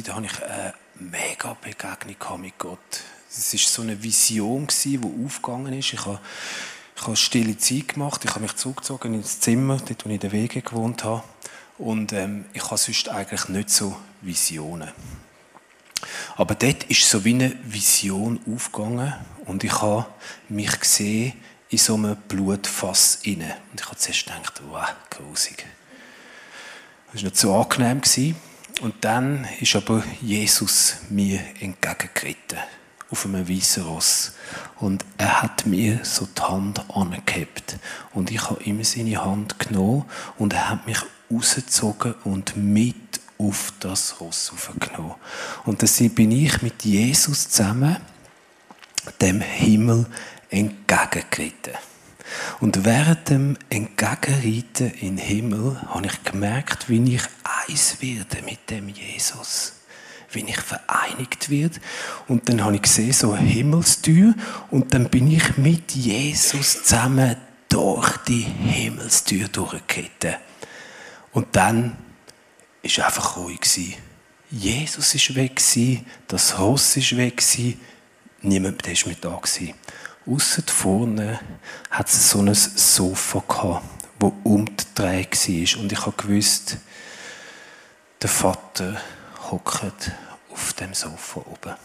da 0.05 0.13
habe 0.15 0.25
ich 0.25 0.43
eine 0.43 0.73
mega 0.95 1.57
Begegnung 1.61 2.41
mit 2.41 2.57
Gott. 2.57 2.79
Es 3.29 3.51
war 3.51 3.59
so 3.59 3.81
eine 3.81 4.01
Vision, 4.01 4.67
die 4.85 4.99
aufgegangen 5.25 5.73
ist. 5.73 5.91
Ich 5.91 6.05
habe 6.05 6.19
ich 6.95 7.01
habe 7.01 7.15
stille 7.17 7.57
Zeit 7.57 7.89
gemacht. 7.89 8.23
Ich 8.23 8.31
habe 8.31 8.39
mich 8.39 8.55
zurückgezogen 8.55 9.13
ins 9.15 9.41
Zimmer, 9.41 9.77
dort, 9.77 10.05
wo 10.05 10.09
ich 10.09 10.15
in 10.15 10.19
der 10.21 10.31
Wege 10.31 10.61
gewohnt 10.61 11.03
habe. 11.03 11.23
Und 11.77 12.13
ähm, 12.13 12.45
ich 12.53 12.63
habe 12.63 12.77
sonst 12.77 13.09
eigentlich 13.09 13.49
nicht 13.49 13.69
so 13.69 13.97
Visionen. 14.21 14.91
Aber 16.37 16.55
dort 16.55 16.85
ist 16.85 17.09
so 17.09 17.25
wie 17.25 17.33
eine 17.33 17.57
Vision 17.63 18.39
aufgegangen 18.49 19.13
und 19.45 19.63
ich 19.65 19.81
habe 19.81 20.05
mich 20.47 20.79
gesehen 20.79 21.33
in 21.69 21.77
so 21.77 21.95
einem 21.95 22.15
Blutfass 22.15 23.19
inne. 23.23 23.57
Und 23.71 23.81
ich 23.81 23.87
habe 23.87 23.97
zuerst 23.97 24.25
gedacht, 24.25 24.61
wow, 24.69 24.87
grusig. 25.09 25.65
Das 27.15 27.23
war 27.23 27.29
nicht 27.29 27.37
so 27.37 27.55
angenehm. 27.55 28.35
Und 28.81 29.05
dann 29.05 29.47
ist 29.61 29.73
aber 29.73 30.03
Jesus 30.21 30.97
mir 31.09 31.39
entgegengeritten 31.61 32.57
auf 33.09 33.25
einem 33.25 33.47
weißen 33.47 33.83
Ross. 33.83 34.33
Und 34.81 35.05
er 35.17 35.41
hat 35.41 35.65
mir 35.65 36.01
so 36.03 36.27
die 36.37 36.41
Hand 36.41 36.83
angehabt. 36.93 37.77
Und 38.13 38.31
ich 38.31 38.49
habe 38.49 38.61
ihm 38.63 38.83
seine 38.83 39.23
Hand 39.23 39.59
genommen 39.59 40.03
und 40.37 40.51
er 40.51 40.71
hat 40.71 40.85
mich 40.87 40.97
rausgezogen 41.31 42.15
und 42.25 42.57
mit 42.57 43.21
auf 43.37 43.71
das 43.79 44.19
Ross 44.19 44.51
aufgenommen. 44.53 45.15
Und 45.63 45.83
dann 45.83 46.09
bin 46.09 46.33
ich 46.33 46.61
mit 46.61 46.83
Jesus 46.83 47.47
zusammen 47.47 47.95
dem 49.21 49.39
Himmel 49.39 50.05
entgegengeritten. 50.49 51.75
Und 52.59 52.85
während 52.85 53.29
dem 53.29 53.57
Entgegenreiten 53.69 54.91
in 54.99 55.17
den 55.17 55.17
Himmel 55.17 55.81
habe 55.89 56.07
ich 56.07 56.23
gemerkt, 56.23 56.89
wie 56.89 57.15
ich 57.15 57.23
eins 57.67 58.01
werde 58.01 58.41
mit 58.43 58.69
dem 58.69 58.89
Jesus 58.89 59.73
wie 60.35 60.43
ich 60.49 60.59
vereinigt 60.59 61.49
wird. 61.49 61.79
Und 62.27 62.49
dann 62.49 62.63
habe 62.63 62.75
ich 62.75 62.83
gesehen, 62.83 63.13
so 63.13 63.31
eine 63.31 63.47
Himmelstür. 63.47 64.35
Und 64.69 64.93
dann 64.93 65.09
bin 65.09 65.31
ich 65.31 65.57
mit 65.57 65.91
Jesus 65.93 66.83
zusammen 66.83 67.37
durch 67.69 68.17
die 68.27 68.41
Himmelstür 68.41 69.47
durchgetreten. 69.47 70.35
Und 71.31 71.55
dann 71.55 71.97
ist 72.81 72.99
einfach 72.99 73.37
ruhig. 73.37 73.59
Jesus 74.51 75.15
ist 75.15 75.35
weg 75.35 75.61
das 76.27 76.59
Ross 76.59 76.97
ist 76.97 77.17
weg 77.17 77.41
niemand 78.41 78.85
der 78.85 78.95
mit 79.05 79.25
da. 79.25 79.41
Ausser 80.27 80.63
vorne 80.65 81.39
hat 81.91 82.07
es 82.07 82.31
so 82.31 82.39
ein 82.39 82.53
Sofa 82.53 83.43
gehabt, 83.47 83.85
wo 84.19 84.33
umgedreht 84.43 85.31
war. 85.33 85.81
Und 85.81 85.91
ich 85.91 86.17
gewusst, 86.17 86.77
der 88.21 88.29
Vater 88.29 88.99
hockt 89.51 90.11
auf 90.51 90.73
dem 90.73 90.93
Sofa 90.93 91.41
oben. 91.41 91.75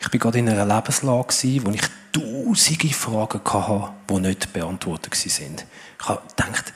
Ich 0.00 0.10
war 0.10 0.18
gerade 0.18 0.38
in 0.38 0.48
einer 0.48 0.64
Lebenslage, 0.64 1.34
wo 1.62 1.70
ich 1.70 1.82
tausende 2.12 2.94
Fragen 2.94 3.40
hatte, 3.44 3.92
die 4.08 4.20
nicht 4.20 4.52
beantwortet 4.54 5.12
waren. 5.12 5.56
Ich 5.98 6.06
gedacht, 6.06 6.72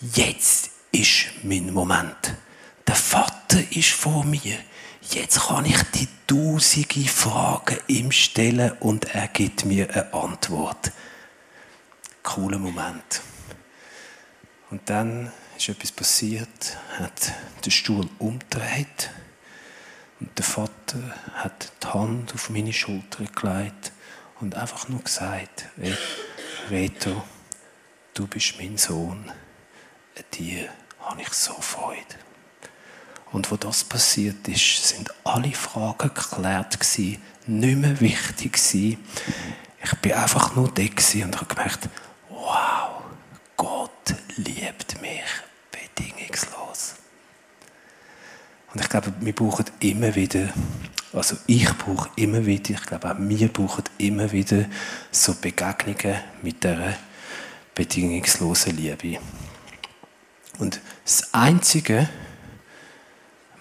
jetzt 0.00 0.70
ist 0.90 1.26
mein 1.42 1.72
Moment. 1.72 2.34
der 2.86 2.94
Vater 2.94 3.58
ist 3.70 3.90
vor 3.90 4.24
mir. 4.24 4.58
Jetzt 5.10 5.40
kann 5.48 5.64
ich 5.64 5.80
die 5.94 6.08
tausende 6.26 7.08
Fragen 7.08 7.78
ihm 7.86 8.10
stellen 8.10 8.72
und 8.80 9.14
er 9.14 9.28
gibt 9.28 9.64
mir 9.64 9.88
eine 9.90 10.12
Antwort. 10.14 10.92
Cooler 12.22 12.58
Moment. 12.58 13.20
Und 14.70 14.88
dann 14.88 15.30
ist 15.56 15.68
etwas 15.68 15.92
passiert, 15.92 16.78
hat 16.98 17.32
den 17.64 17.70
Stuhl 17.70 18.08
umgedreht 18.18 19.10
und 20.20 20.36
der 20.36 20.44
Vater 20.44 20.98
hat 21.34 21.70
die 21.82 21.86
Hand 21.86 22.34
auf 22.34 22.50
meine 22.50 22.72
Schulter 22.72 23.24
gelegt 23.24 23.92
und 24.40 24.54
einfach 24.54 24.88
nur 24.88 25.02
gesagt, 25.02 25.66
Reto, 26.70 27.22
du 28.14 28.26
bist 28.26 28.54
mein 28.58 28.78
Sohn, 28.78 29.30
an 30.16 30.24
dir 30.32 30.70
habe 31.00 31.20
ich 31.20 31.28
so 31.28 31.52
Freude. 31.54 32.23
Und 33.34 33.50
wo 33.50 33.56
das 33.56 33.82
passiert 33.82 34.46
ist, 34.46 34.90
sind 34.90 35.12
alle 35.24 35.50
Fragen 35.50 36.12
geklärt 36.14 36.78
gewesen, 36.78 37.20
nicht 37.48 37.78
mehr 37.78 38.00
wichtig 38.00 38.52
gewesen. 38.52 39.04
Ich 39.82 39.92
bin 39.96 40.12
einfach 40.12 40.54
nur 40.54 40.68
da 40.72 40.82
und 40.82 41.36
habe 41.36 41.46
gemerkt, 41.52 41.88
wow, 42.30 43.02
Gott 43.56 44.14
liebt 44.36 45.02
mich 45.02 45.24
bedingungslos. 45.72 46.94
Und 48.72 48.80
ich 48.80 48.88
glaube, 48.88 49.12
wir 49.18 49.34
brauchen 49.34 49.64
immer 49.80 50.14
wieder, 50.14 50.50
also 51.12 51.36
ich 51.48 51.76
brauche 51.76 52.10
immer 52.14 52.46
wieder, 52.46 52.70
ich 52.70 52.86
glaube 52.86 53.10
auch 53.10 53.16
wir 53.18 53.48
brauchen 53.48 53.84
immer 53.98 54.30
wieder 54.30 54.66
so 55.10 55.34
Begegnungen 55.34 56.20
mit 56.40 56.62
der 56.62 56.96
bedingungslosen 57.74 58.76
Liebe. 58.76 59.18
Und 60.60 60.80
das 61.04 61.34
Einzige, 61.34 62.08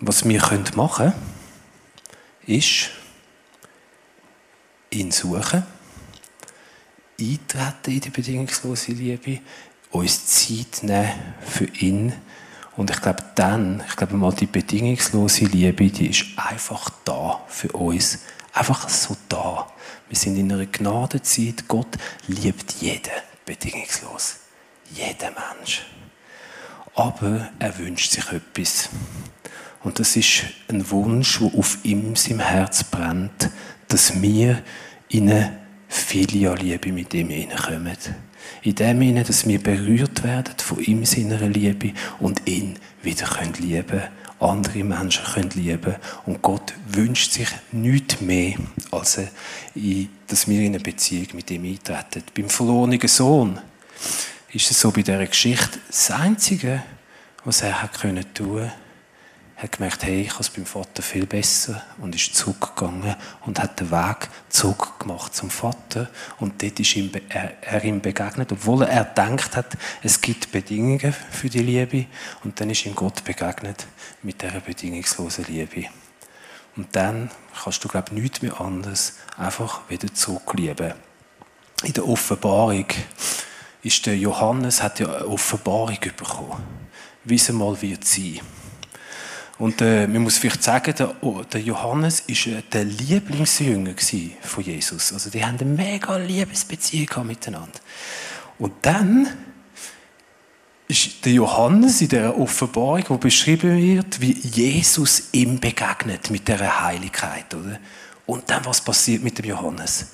was 0.05 0.27
wir 0.27 0.41
machen 0.41 0.74
können, 0.75 1.13
ist, 2.45 2.89
ihn 4.89 5.12
suchen, 5.12 5.63
eintreten 7.19 7.91
in 7.91 8.01
die 8.01 8.10
bedingungslose 8.10 8.91
Liebe, 8.91 9.39
uns 9.91 10.25
Zeit 10.25 10.83
nehmen 10.83 11.12
für 11.41 11.65
ihn. 11.65 12.13
Und 12.75 12.89
ich 12.89 13.01
glaube 13.01 13.24
dann, 13.36 13.83
ich 13.88 13.95
glaube 13.95 14.15
mal, 14.15 14.33
die 14.33 14.48
bedingungslose 14.48 15.45
Liebe, 15.45 15.89
die 15.89 16.10
ist 16.10 16.25
einfach 16.36 16.89
da 17.05 17.41
für 17.48 17.72
uns. 17.72 18.19
Einfach 18.51 18.89
so 18.89 19.15
da. 19.29 19.72
Wir 20.10 20.17
sind 20.17 20.38
in 20.38 20.51
einer 20.51 20.65
Gnadenzeit. 20.65 21.67
Gott 21.67 21.98
liebt 22.27 22.74
jeden 22.81 23.13
bedingungslos. 23.45 24.38
Jeden 24.91 25.33
Mensch. 25.33 25.86
Aber 26.95 27.50
er 27.57 27.77
wünscht 27.77 28.12
sich 28.12 28.31
etwas. 28.31 28.89
Und 29.83 29.99
das 29.99 30.15
ist 30.15 30.43
ein 30.69 30.89
Wunsch, 30.91 31.39
der 31.39 31.53
auf 31.59 31.77
ihm, 31.83 32.15
seinem 32.15 32.39
Herz 32.39 32.83
brennt, 32.83 33.49
dass 33.87 34.21
wir 34.21 34.61
in 35.09 35.29
eine 35.29 35.59
Filialliebe 35.89 36.91
mit 36.91 37.13
ihm 37.13 37.29
hineinkommen. 37.29 37.97
In 38.61 38.75
dem 38.75 38.99
Sinne, 38.99 39.23
dass 39.23 39.47
wir 39.47 39.61
berührt 39.61 40.23
werden 40.23 40.55
von 40.57 40.79
ihm, 40.79 41.05
seiner 41.05 41.47
Liebe 41.47 41.91
und 42.19 42.47
ihn 42.47 42.79
wieder 43.01 43.25
können 43.25 43.53
lieben 43.59 44.01
andere 44.43 44.83
Menschen 44.83 45.23
können 45.23 45.49
lieben 45.51 45.95
und 46.25 46.41
Gott 46.41 46.73
wünscht 46.87 47.31
sich 47.31 47.47
nichts 47.71 48.21
mehr, 48.21 48.55
als 48.91 49.19
dass 50.27 50.47
wir 50.47 50.59
in 50.59 50.75
eine 50.75 50.79
Beziehung 50.79 51.27
mit 51.33 51.49
ihm 51.49 51.65
eintreten. 51.65 52.23
Beim 52.35 52.49
verlorenen 52.49 53.07
Sohn 53.07 53.59
ist 54.51 54.69
es 54.69 54.79
so 54.79 54.91
bei 54.91 55.01
dieser 55.01 55.25
Geschichte, 55.25 55.79
das 55.87 56.11
Einzige, 56.11 56.83
was 57.45 57.61
er 57.61 57.81
hat 57.81 57.93
tun 58.33 58.71
hat 59.63 59.72
gemerkt, 59.72 60.03
hey, 60.03 60.22
ich 60.22 60.32
habe 60.34 60.41
es 60.41 60.50
beim 60.50 60.65
Vater 60.65 61.01
viel 61.01 61.25
besser 61.25 61.82
und 62.00 62.13
ist 62.13 62.36
zurückgegangen 62.36 63.15
und 63.46 63.59
hat 63.61 63.79
den 63.79 63.92
Weg 63.92 64.27
zurückgemacht 64.50 65.33
zum 65.33 65.50
Vater 65.50 66.09
und 66.40 66.61
dort 66.61 66.79
ist 66.81 66.96
ihm, 66.98 67.09
er, 67.29 67.64
er 67.64 67.83
ihm 67.83 68.01
begegnet, 68.01 68.51
obwohl 68.51 68.83
er 68.83 69.05
gedacht 69.05 69.55
hat, 69.55 69.77
es 70.01 70.20
gibt 70.20 70.51
Bedingungen 70.51 71.14
für 71.31 71.50
die 71.50 71.59
Liebe 71.59 72.07
und 72.44 72.59
dann 72.59 72.70
ist 72.72 72.85
ihm 72.85 72.94
Gott 72.94 73.24
begegnet 73.24 73.87
mit 74.22 74.42
dieser 74.42 74.59
bedingungslosen 74.59 75.46
Liebe. 75.46 75.85
Und 76.75 76.94
dann 76.96 77.31
kannst 77.64 77.83
du, 77.85 77.87
glaube 77.87 78.07
ich, 78.09 78.22
nichts 78.22 78.42
mehr 78.42 78.59
anderes 78.59 79.14
einfach 79.37 79.90
wieder 79.90 80.14
zurücklieben. 80.14 80.94
In 81.83 81.94
der 81.94 82.07
Offenbarung 82.07 82.87
ist 83.81 84.05
der 84.05 84.18
Johannes 84.18 84.83
hat 84.83 85.00
ja 85.00 85.07
eine 85.07 85.27
Offenbarung 85.27 86.00
bekommen, 86.18 86.64
wie 87.24 87.35
es 87.35 87.50
einmal 87.50 87.81
wird. 87.81 88.03
Und 89.59 89.81
äh, 89.81 90.07
man 90.07 90.24
muss 90.24 90.39
vielleicht 90.39 90.63
sagen, 90.63 90.96
der, 90.98 91.16
der 91.51 91.61
Johannes 91.61 92.27
war 92.27 92.53
äh, 92.53 92.63
der 92.72 92.85
Lieblingsjünger 92.85 93.94
von 94.42 94.63
Jesus. 94.63 95.13
Also 95.13 95.29
die 95.29 95.46
haben 95.46 95.59
eine 95.59 95.70
mega 95.70 96.18
Liebesbeziehung 96.18 97.27
miteinander. 97.27 97.79
Und 98.57 98.74
dann 98.81 99.27
ist 100.87 101.25
der 101.25 101.33
Johannes 101.33 102.01
in 102.01 102.09
der 102.09 102.37
Offenbarung, 102.37 103.03
wo 103.07 103.18
beschrieben 103.18 103.77
wird, 103.77 104.20
wie 104.20 104.33
Jesus 104.33 105.29
ihm 105.31 105.59
begegnet 105.59 106.29
mit 106.29 106.48
der 106.48 106.83
Heiligkeit, 106.83 107.53
oder? 107.53 107.79
Und 108.25 108.50
dann 108.50 108.66
was 108.66 108.81
passiert 108.81 109.24
mit 109.24 109.37
dem 109.37 109.46
Johannes? 109.46 110.13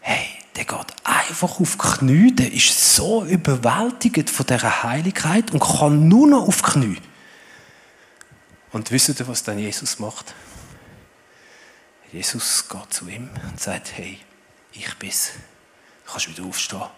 Hey, 0.00 0.26
der 0.56 0.64
geht 0.64 0.86
einfach 1.04 1.60
auf 1.60 1.78
Knie, 1.78 2.32
der 2.32 2.52
ist 2.52 2.94
so 2.94 3.24
überwältigt 3.24 4.30
von 4.30 4.46
dieser 4.46 4.82
Heiligkeit 4.82 5.52
und 5.52 5.60
kann 5.60 6.08
nur 6.08 6.26
noch 6.26 6.48
auf 6.48 6.62
Knie. 6.62 6.96
Und 8.72 8.90
wisst 8.90 9.08
ihr, 9.08 9.28
was 9.28 9.42
dann 9.42 9.58
Jesus 9.58 9.98
macht? 9.98 10.34
Jesus 12.12 12.68
geht 12.68 12.94
zu 12.94 13.08
ihm 13.08 13.30
und 13.48 13.60
sagt, 13.60 13.92
hey, 13.96 14.20
ich 14.72 14.94
bin's. 14.94 15.32
Du 16.04 16.12
kannst 16.12 16.28
wieder 16.28 16.44
aufstehen. 16.44 16.88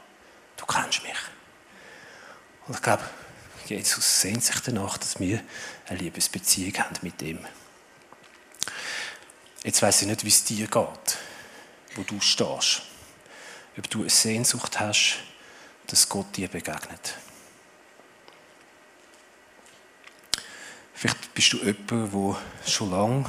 Du 0.57 0.67
kennst 0.67 1.03
mich. 1.03 1.17
Und 2.67 2.77
ich 2.77 2.83
glaube, 2.83 3.03
Jesus 3.67 4.21
sehnt 4.21 4.45
sich 4.45 4.61
danach, 4.61 4.99
dass 4.99 5.19
wir 5.19 5.43
eine 5.89 5.99
Liebesbeziehung 5.99 6.75
haben 6.79 6.97
mit 7.03 7.21
ihm. 7.23 7.39
Jetzt 9.65 9.81
weiß 9.81 10.03
ich 10.03 10.09
nicht, 10.09 10.25
wie 10.25 10.29
es 10.29 10.45
dir 10.45 10.67
geht, 10.67 11.19
wo 11.95 12.03
du 12.03 12.21
stehst. 12.21 12.83
Ob 13.79 13.89
du 13.89 14.01
eine 14.01 14.11
Sehnsucht 14.11 14.81
hast, 14.81 15.19
dass 15.87 16.09
Gott 16.09 16.37
dir 16.37 16.49
begegnet. 16.49 17.17
Vielleicht 21.03 21.35
bist 21.35 21.53
du 21.53 21.57
jemand, 21.57 21.91
der 21.91 22.71
schon 22.71 22.93
lange 22.93 23.25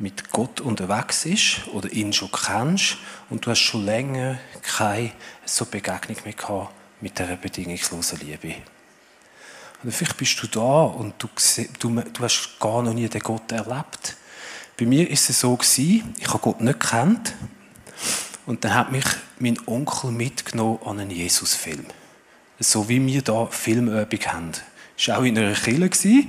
mit 0.00 0.30
Gott 0.32 0.60
unterwegs 0.60 1.24
ist 1.26 1.68
oder 1.72 1.88
ihn 1.92 2.12
schon 2.12 2.32
kennst 2.32 2.96
und 3.30 3.46
du 3.46 3.52
hast 3.52 3.60
schon 3.60 3.84
länger 3.84 4.40
keine 4.62 5.12
so 5.44 5.64
Begegnung 5.64 6.16
mehr 6.24 6.32
gehabt 6.32 6.74
mit 7.00 7.16
dieser 7.16 7.36
bedingungslosen 7.36 8.18
Liebe. 8.18 8.56
Oder 9.84 9.92
vielleicht 9.92 10.16
bist 10.16 10.42
du 10.42 10.48
da 10.48 10.82
und 10.82 11.14
du, 11.22 11.28
du, 11.78 12.00
du 12.00 12.24
hast 12.24 12.58
gar 12.58 12.82
noch 12.82 12.94
nie 12.94 13.08
den 13.08 13.20
Gott 13.20 13.52
erlebt. 13.52 14.16
Bei 14.76 14.84
mir 14.84 15.08
ist 15.08 15.30
es 15.30 15.38
so 15.38 15.54
gewesen, 15.54 16.12
ich 16.18 16.26
habe 16.26 16.40
Gott 16.40 16.60
nicht 16.60 16.80
kennt 16.80 17.32
und 18.44 18.64
dann 18.64 18.74
hat 18.74 18.90
mich 18.90 19.04
mein 19.38 19.56
Onkel 19.66 20.10
mitgenommen 20.10 20.80
an 20.84 20.98
einen 20.98 21.12
Jesus-Film. 21.12 21.86
So 22.58 22.88
wie 22.88 23.06
wir 23.06 23.22
da 23.22 23.46
Filmübung 23.46 24.26
haben. 24.26 24.50
Das 24.96 25.06
war 25.06 25.18
auch 25.18 25.22
in 25.22 25.38
einer 25.38 25.54
Kirche. 25.54 26.24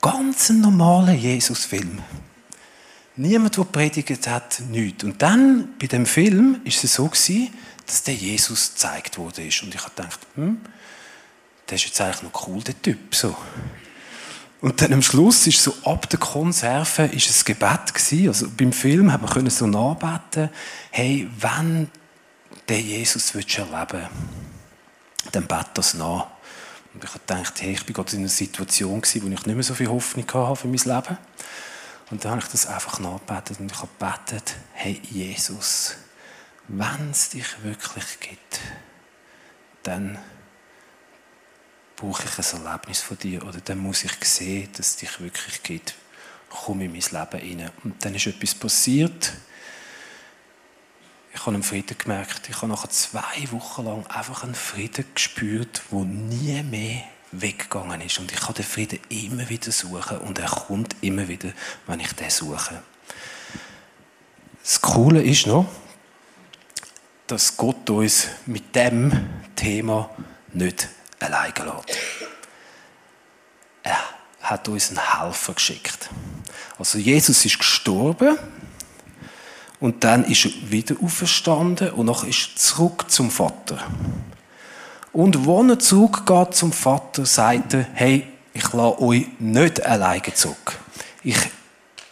Ganz 0.00 0.50
ein 0.50 0.60
normaler 0.60 1.12
Jesus-Film. 1.12 2.00
Niemand, 3.16 3.56
der 3.56 3.64
predigt 3.64 4.26
hat, 4.28 4.60
nichts. 4.70 5.04
Und 5.04 5.20
dann, 5.20 5.74
bei 5.78 5.86
dem 5.86 6.06
Film, 6.06 6.60
ist 6.64 6.82
es 6.84 6.94
so 6.94 7.06
gewesen, 7.06 7.52
dass 7.86 8.02
der 8.02 8.14
Jesus 8.14 8.72
gezeigt 8.72 9.18
wurde. 9.18 9.42
Und 9.42 9.74
ich 9.74 9.80
habe 9.80 9.94
gedacht, 9.94 10.20
hm, 10.36 10.60
der 11.68 11.76
ist 11.76 11.84
jetzt 11.84 12.00
eigentlich 12.00 12.22
noch 12.22 12.48
cool, 12.48 12.62
der 12.62 12.80
Typ. 12.80 13.14
So. 13.14 13.36
Und 14.60 14.80
dann 14.80 14.92
am 14.92 15.02
Schluss 15.02 15.46
ist 15.46 15.62
so 15.62 15.74
ab 15.84 16.08
der 16.08 16.18
Konserve 16.18 17.04
ist 17.06 17.30
es 17.30 17.44
Gebet 17.44 17.94
gewesen. 17.94 18.28
Also 18.28 18.48
beim 18.48 18.72
Film 18.72 19.12
hat 19.12 19.22
man 19.22 19.50
so 19.50 19.66
nachbeten, 19.66 20.50
hey, 20.90 21.28
wenn 21.38 21.90
der 22.68 22.80
Jesus 22.80 23.34
willst 23.34 23.58
erleben, 23.58 24.06
dann 25.32 25.46
bet 25.46 25.66
das 25.74 25.94
nach. 25.94 26.26
Und 26.92 27.04
ich 27.04 27.12
gedacht, 27.12 27.60
hey, 27.60 27.72
ich 27.72 27.86
bin 27.86 27.94
gerade 27.94 28.12
in 28.12 28.18
einer 28.20 28.28
Situation 28.28 29.00
wo 29.02 29.04
ich 29.04 29.22
nicht 29.22 29.46
mehr 29.46 29.62
so 29.62 29.74
viel 29.74 29.88
Hoffnung 29.88 30.26
hatte 30.32 30.56
für 30.56 30.68
mein 30.68 30.76
Leben. 30.78 31.18
Und 32.10 32.24
dann 32.24 32.32
habe 32.32 32.42
ich 32.42 32.48
das 32.48 32.66
einfach 32.66 32.98
nachgebetet 32.98 33.60
und 33.60 33.70
ich 33.70 33.78
habe 33.78 33.88
gebetet, 33.98 34.56
hey 34.72 35.00
Jesus, 35.10 35.94
wenn 36.66 37.10
es 37.10 37.30
dich 37.30 37.62
wirklich 37.62 38.18
gibt, 38.18 38.60
dann 39.84 40.18
brauche 41.96 42.24
ich 42.24 42.38
ein 42.38 42.64
Erlebnis 42.66 43.00
von 43.00 43.18
dir 43.18 43.46
oder 43.46 43.60
dann 43.60 43.78
muss 43.78 44.04
ich 44.04 44.12
sehen, 44.24 44.68
dass 44.76 44.88
es 44.88 44.96
dich 44.96 45.20
wirklich 45.20 45.62
gibt. 45.62 45.94
Komm 46.48 46.80
in 46.80 46.90
mein 46.90 47.00
Leben 47.00 47.40
hinein. 47.40 47.70
Und 47.84 48.04
dann 48.04 48.14
ist 48.14 48.26
etwas 48.26 48.54
passiert, 48.54 49.32
ich 51.40 51.46
habe 51.46 51.54
einen 51.54 51.62
Frieden 51.62 51.96
gemerkt. 51.96 52.50
Ich 52.50 52.56
habe 52.56 52.66
nachher 52.66 52.90
zwei 52.90 53.50
Wochen 53.50 53.86
lang 53.86 54.06
einfach 54.08 54.42
einen 54.42 54.54
Frieden 54.54 55.06
gespürt, 55.14 55.80
der 55.90 56.00
nie 56.00 56.62
mehr 56.62 57.04
weggegangen 57.32 58.02
ist. 58.02 58.18
Und 58.18 58.30
ich 58.30 58.38
kann 58.38 58.56
den 58.56 58.64
Frieden 58.66 58.98
immer 59.08 59.48
wieder 59.48 59.72
suchen 59.72 60.18
und 60.18 60.38
er 60.38 60.50
kommt 60.50 60.96
immer 61.00 61.28
wieder, 61.28 61.50
wenn 61.86 61.98
ich 61.98 62.12
den 62.12 62.28
suche. 62.28 62.82
Das 64.62 64.82
Coole 64.82 65.22
ist 65.22 65.46
noch, 65.46 65.66
dass 67.26 67.56
Gott 67.56 67.88
uns 67.88 68.28
mit 68.44 68.76
dem 68.76 69.10
Thema 69.56 70.10
nicht 70.52 70.88
alleine 71.20 71.54
lässt. 71.54 71.98
Er 73.82 73.98
hat 74.42 74.68
uns 74.68 74.90
einen 74.90 75.22
Helfer 75.22 75.54
geschickt. 75.54 76.10
Also 76.78 76.98
Jesus 76.98 77.46
ist 77.46 77.58
gestorben 77.58 78.36
und 79.80 80.04
dann 80.04 80.24
ist 80.24 80.44
er 80.44 80.70
wieder 80.70 80.96
auferstanden 81.02 81.90
und 81.90 82.06
noch 82.06 82.24
ist 82.24 82.50
er 82.52 82.56
zurück 82.56 83.10
zum 83.10 83.30
Vater. 83.30 83.78
Und 85.12 85.44
wo 85.44 85.62
er 85.62 85.78
zurückgeht 85.78 86.54
zum 86.54 86.72
Vater, 86.72 87.26
sagt 87.26 87.74
er, 87.74 87.86
hey, 87.94 88.28
ich 88.52 88.72
lasse 88.72 89.00
euch 89.00 89.26
nicht 89.38 89.84
alleine 89.84 90.34
zurück. 90.34 90.78
Ich 91.24 91.38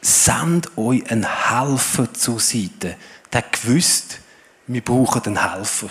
sende 0.01 0.69
euch 0.77 1.09
einen 1.11 1.27
Helfer 1.49 2.13
zur 2.13 2.41
Seite. 2.41 2.97
Der 3.33 3.43
gewusst, 3.43 4.21
wir 4.67 4.81
brauchen 4.81 5.23
einen 5.27 5.53
Helfer. 5.53 5.89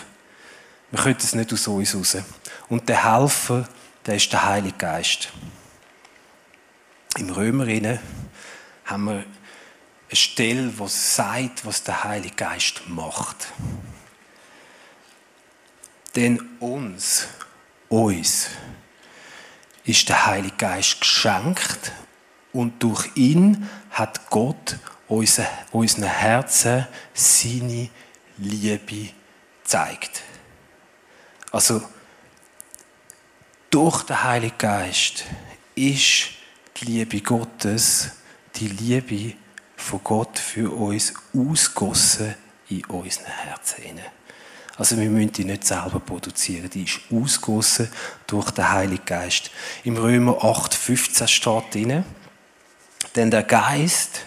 Wir 0.91 0.99
können 0.99 1.17
es 1.19 1.35
nicht 1.35 1.53
aus 1.53 1.67
uns 1.67 1.95
raus. 1.95 2.17
Und 2.69 2.89
der 2.89 3.03
Helfer, 3.13 3.67
der 4.05 4.15
ist 4.15 4.31
der 4.31 4.45
Heilige 4.45 4.77
Geist. 4.77 5.29
Im 7.17 7.29
Römerinnen 7.29 7.99
haben 8.85 9.05
wir 9.05 9.25
eine 10.07 10.15
Stelle, 10.15 10.69
die 10.69 10.87
sagt, 10.87 11.65
was 11.65 11.83
der 11.83 12.03
Heilige 12.03 12.35
Geist 12.35 12.87
macht. 12.87 13.47
Denn 16.15 16.39
uns, 16.59 17.27
uns, 17.89 18.49
ist 19.83 20.09
der 20.09 20.25
Heilige 20.25 20.55
Geist 20.55 21.01
geschenkt 21.01 21.91
und 22.53 22.81
durch 22.81 23.09
ihn 23.15 23.69
hat 23.89 24.29
Gott 24.29 24.77
unseren 25.07 26.03
Herzen 26.03 26.87
seine 27.13 27.89
Liebe 28.37 29.09
zeigt. 29.63 30.23
Also 31.51 31.81
durch 33.69 34.03
den 34.03 34.23
Heiligen 34.23 34.57
Geist 34.57 35.25
ist 35.75 36.29
die 36.77 36.85
Liebe 36.85 37.21
Gottes, 37.21 38.11
die 38.55 38.67
Liebe 38.67 39.35
von 39.87 40.01
Gott 40.03 40.37
für 40.37 40.71
uns 40.71 41.13
ausgossen 41.33 42.35
in 42.69 42.83
unseren 42.85 43.25
Herzen. 43.25 43.99
Also 44.77 44.97
wir 44.97 45.09
müssen 45.09 45.31
die 45.31 45.45
nicht 45.45 45.65
selber 45.65 45.99
produzieren, 45.99 46.69
die 46.69 46.83
ist 46.83 46.99
ausgossen 47.11 47.89
durch 48.27 48.51
den 48.51 48.69
Heiligen 48.69 49.05
Geist. 49.05 49.49
Im 49.83 49.97
Römer 49.97 50.43
8, 50.43 50.73
15 50.73 51.27
steht 51.27 51.73
drin, 51.73 52.03
denn 53.15 53.31
der 53.31 53.43
Geist, 53.43 54.25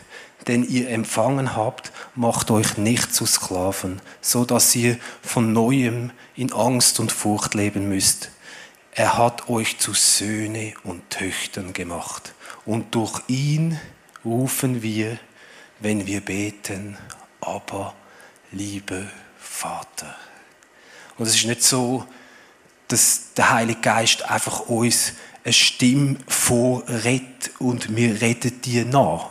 den 0.49 0.68
ihr 0.68 0.88
empfangen 0.88 1.55
habt, 1.55 1.92
macht 2.14 2.51
euch 2.51 2.79
nicht 2.79 3.14
zu 3.14 3.27
Sklaven, 3.27 4.01
so 4.20 4.44
dass 4.44 4.75
ihr 4.75 4.99
von 5.23 5.53
neuem 5.53 6.11
in 6.35 6.53
Angst 6.53 6.99
und 6.99 7.12
Furcht 7.12 7.55
leben 7.55 7.88
müsst. 7.88 8.31
Er 8.92 9.18
hat 9.18 9.49
euch 9.49 9.79
zu 9.79 9.92
Söhne 9.92 10.73
und 10.83 11.09
Töchtern 11.11 11.73
gemacht. 11.73 12.35
Und 12.64 12.94
durch 12.94 13.20
ihn 13.29 13.79
rufen 14.25 14.83
wir, 14.83 15.18
wenn 15.81 16.07
wir 16.07 16.21
beten, 16.21 16.97
aber 17.40 17.95
liebe 18.53 19.09
Vater. 19.38 20.14
Und 21.19 21.27
es 21.27 21.35
ist 21.35 21.47
nicht 21.47 21.62
so, 21.62 22.07
dass 22.88 23.33
der 23.35 23.51
Heilige 23.51 23.81
Geist 23.81 24.29
einfach 24.29 24.61
uns 24.69 25.14
eine 25.45 25.53
Stimme 25.53 26.16
vorredet 26.27 27.51
und 27.59 27.95
wir 27.95 28.21
reden 28.21 28.61
dir 28.62 28.85
nach. 28.85 29.31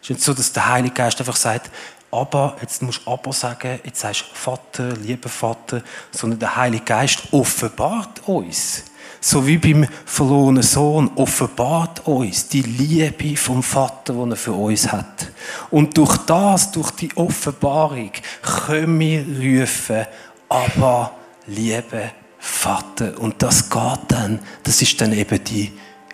Es 0.00 0.10
ist 0.10 0.16
nicht 0.16 0.24
so, 0.24 0.34
dass 0.34 0.52
der 0.52 0.68
Heilige 0.68 0.94
Geist 0.94 1.18
einfach 1.18 1.36
sagt, 1.36 1.70
aber, 2.10 2.56
jetzt 2.62 2.80
musst 2.82 3.04
du 3.04 3.10
aber 3.10 3.32
sagen, 3.32 3.80
jetzt 3.84 4.00
sagst 4.00 4.22
du 4.22 4.34
Vater, 4.34 4.92
lieber 4.96 5.28
Vater, 5.28 5.82
sondern 6.12 6.38
der 6.38 6.56
Heilige 6.56 6.84
Geist 6.84 7.24
offenbart 7.32 8.26
uns. 8.26 8.84
So 9.20 9.46
wie 9.46 9.58
beim 9.58 9.88
verlorenen 10.04 10.62
Sohn 10.62 11.10
offenbart 11.16 12.06
uns 12.06 12.48
die 12.48 12.62
Liebe 12.62 13.36
vom 13.36 13.62
Vater, 13.62 14.12
die 14.12 14.30
er 14.30 14.36
für 14.36 14.52
uns 14.52 14.92
hat. 14.92 15.32
Und 15.70 15.96
durch 15.96 16.16
das, 16.18 16.70
durch 16.72 16.90
die 16.92 17.16
Offenbarung, 17.16 18.12
können 18.42 19.00
wir 19.00 19.62
rufen, 19.62 20.06
aber 20.48 21.16
liebe 21.46 22.12
Vater. 22.38 23.18
Und 23.18 23.42
das 23.42 23.68
geht 23.68 24.00
dann, 24.08 24.40
das 24.62 24.82
ist 24.82 25.00
dann 25.00 25.12
eben 25.12 25.42
die 25.42 25.72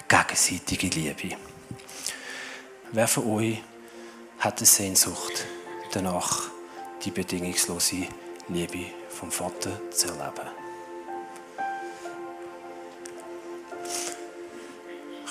gegenseitige 0.09 0.89
Liebe. 0.89 1.37
Wer 2.93 3.09
von 3.09 3.27
euch 3.31 3.59
hat 4.39 4.59
eine 4.59 4.67
Sehnsucht 4.67 5.47
danach, 5.93 6.43
die 7.05 7.11
bedingungslose 7.11 8.07
Liebe 8.49 8.87
vom 9.09 9.31
Vater 9.31 9.71
zu 9.91 10.09
erleben? 10.09 10.62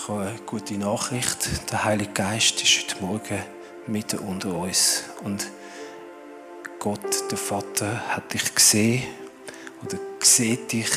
Ich 0.04 0.08
habe 0.08 0.22
eine 0.22 0.40
gute 0.48 0.74
Nachricht. 0.74 1.48
Der 1.72 1.84
Heilige 1.84 2.12
Geist 2.14 2.60
ist 2.64 2.96
heute 2.96 3.04
Morgen 3.04 3.44
mitten 3.86 4.18
unter 4.18 4.58
uns. 4.58 5.04
Und 5.24 5.46
Gott, 6.80 7.30
der 7.30 7.38
Vater, 7.38 8.02
hat 8.08 8.34
dich 8.34 8.56
gesehen 8.56 9.04
oder 9.86 10.00
sieht 10.20 10.72
dich, 10.72 10.90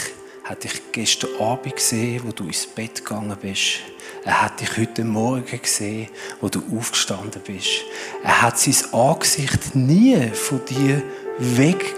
hat 0.45 0.65
dich 0.65 0.91
gestern 0.91 1.39
Abend 1.39 1.77
gesehen, 1.77 2.23
wo 2.25 2.33
du 2.33 2.45
ins 2.45 2.67
Bett 2.67 3.05
gegangen 3.05 3.37
bist. 3.39 3.81
Er 4.25 4.41
hat 4.41 4.63
dich 4.63 4.75
heute 4.79 5.05
Morgen 5.05 5.61
gesehen, 5.61 6.09
wo 6.41 6.49
du 6.49 6.63
aufgestanden 6.75 7.43
bist. 7.43 7.83
Er 8.23 8.41
hat 8.41 8.59
sein 8.59 8.95
Angesicht 8.95 9.75
nie 9.75 10.31
von 10.31 10.65
dir 10.65 11.03
weggelassen. 11.39 11.95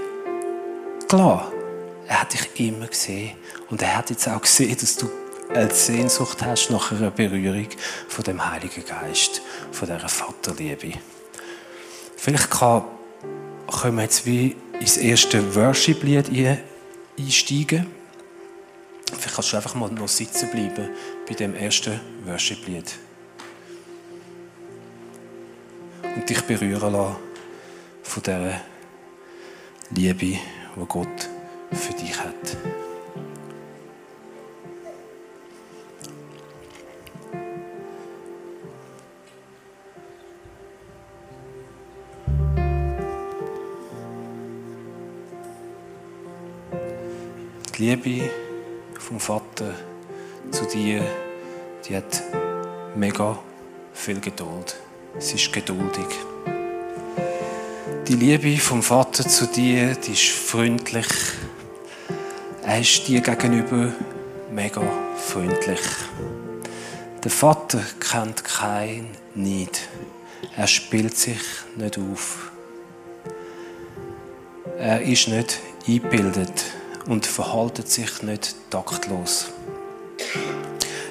Er 2.08 2.20
hat 2.20 2.32
dich 2.32 2.66
immer 2.68 2.88
gesehen. 2.88 3.36
Und 3.70 3.80
er 3.80 3.96
hat 3.96 4.10
jetzt 4.10 4.28
auch 4.28 4.40
gesehen, 4.40 4.76
dass 4.76 4.96
du 4.96 5.08
eine 5.54 5.70
Sehnsucht 5.70 6.44
hast 6.44 6.70
nach 6.70 6.92
einer 6.92 7.10
Berührung 7.10 7.68
von 8.08 8.24
dem 8.24 8.50
Heiligen 8.50 8.84
Geist, 8.84 9.42
von 9.72 9.88
dieser 9.88 10.08
Vaterliebe. 10.08 10.92
Vielleicht 12.16 12.50
kann, 12.50 12.84
können 13.80 13.96
wir 13.96 14.02
jetzt 14.04 14.26
wie 14.26 14.56
ins 14.80 14.96
erste 14.96 15.54
Worship-Lied 15.54 16.58
einsteigen. 17.18 17.86
Vielleicht 19.12 19.34
kannst 19.34 19.52
du 19.52 19.56
einfach 19.56 19.74
mal 19.74 19.90
noch 19.90 20.08
sitzen 20.08 20.50
bleiben 20.50 20.90
bei 21.28 21.34
dem 21.34 21.54
ersten 21.54 22.00
Worship-Lied. 22.24 22.94
Und 26.02 26.28
dich 26.28 26.40
berühren 26.42 26.92
lassen 26.92 27.16
von 28.02 28.22
dieser 28.22 28.60
Liebe, 29.90 30.16
die 30.26 30.40
Gott 30.88 31.28
für 31.72 31.92
dich 31.92 32.18
hat. 32.18 32.75
Die 47.76 47.90
Liebe 47.90 48.30
vom 48.98 49.20
Vater 49.20 49.74
zu 50.50 50.64
dir, 50.64 51.04
die 51.86 51.94
hat 51.94 52.22
mega 52.94 53.38
viel 53.92 54.18
Geduld. 54.18 54.76
Sie 55.18 55.34
ist 55.34 55.52
geduldig. 55.52 56.06
Die 58.08 58.14
Liebe 58.14 58.56
vom 58.56 58.82
Vater 58.82 59.28
zu 59.28 59.46
dir, 59.46 59.94
die 59.94 60.12
ist 60.12 60.30
freundlich. 60.30 61.06
Er 62.62 62.80
ist 62.80 63.06
dir 63.08 63.20
gegenüber 63.20 63.92
mega 64.50 64.82
freundlich. 65.18 65.80
Der 67.22 67.30
Vater 67.30 67.82
kennt 68.00 68.42
kein 68.42 69.08
Neid. 69.34 69.80
Er 70.56 70.66
spielt 70.66 71.18
sich 71.18 71.42
nicht 71.76 71.98
auf. 71.98 72.52
Er 74.78 75.02
ist 75.02 75.28
nicht 75.28 75.60
eingebildet 75.86 76.75
und 77.06 77.26
verhaltet 77.26 77.88
sich 77.88 78.22
nicht 78.22 78.54
taktlos. 78.70 79.46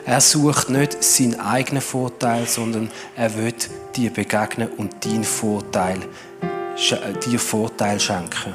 Er 0.05 0.21
sucht 0.21 0.69
nicht 0.69 1.03
seinen 1.03 1.39
eigenen 1.39 1.81
Vorteil, 1.81 2.45
sondern 2.45 2.91
er 3.15 3.36
wird 3.36 3.69
dir 3.95 4.12
begegnen 4.12 4.69
und 4.77 5.03
deinen 5.03 5.23
Vorteil, 5.23 5.99
dir 7.25 7.39
Vorteil 7.39 7.99
schenken. 7.99 8.53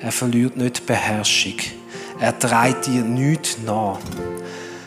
Er 0.00 0.12
verliert 0.12 0.56
nicht 0.56 0.84
Beherrschung. 0.84 1.56
Er 2.20 2.38
treibt 2.38 2.86
dir 2.86 3.02
nichts 3.02 3.56
nach. 3.64 3.98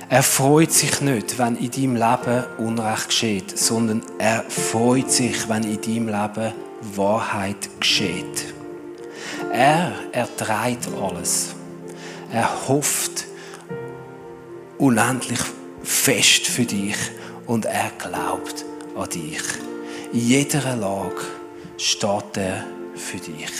Er 0.09 0.21
freut 0.21 0.71
sich 0.71 1.01
nicht, 1.01 1.39
wenn 1.39 1.55
in 1.55 1.71
deinem 1.71 1.95
Leben 1.95 2.43
Unrecht 2.59 3.07
geschieht, 3.07 3.57
sondern 3.57 4.03
er 4.19 4.43
freut 4.47 5.11
sich, 5.11 5.49
wenn 5.49 5.63
in 5.63 5.81
deinem 5.81 6.07
Leben 6.09 6.53
Wahrheit 6.95 7.69
geschieht. 7.79 8.52
Er 9.53 9.91
erträgt 10.11 10.87
alles. 10.99 11.53
Er 12.31 12.67
hofft 12.67 13.25
unendlich 14.79 15.39
fest 15.83 16.47
für 16.47 16.65
dich 16.65 16.95
und 17.45 17.65
er 17.65 17.91
glaubt 17.99 18.65
an 18.97 19.09
dich. 19.09 19.43
In 20.11 20.27
jeder 20.27 20.75
Lage 20.75 21.21
steht 21.77 22.37
er 22.37 22.63
für 22.95 23.17
dich. 23.17 23.51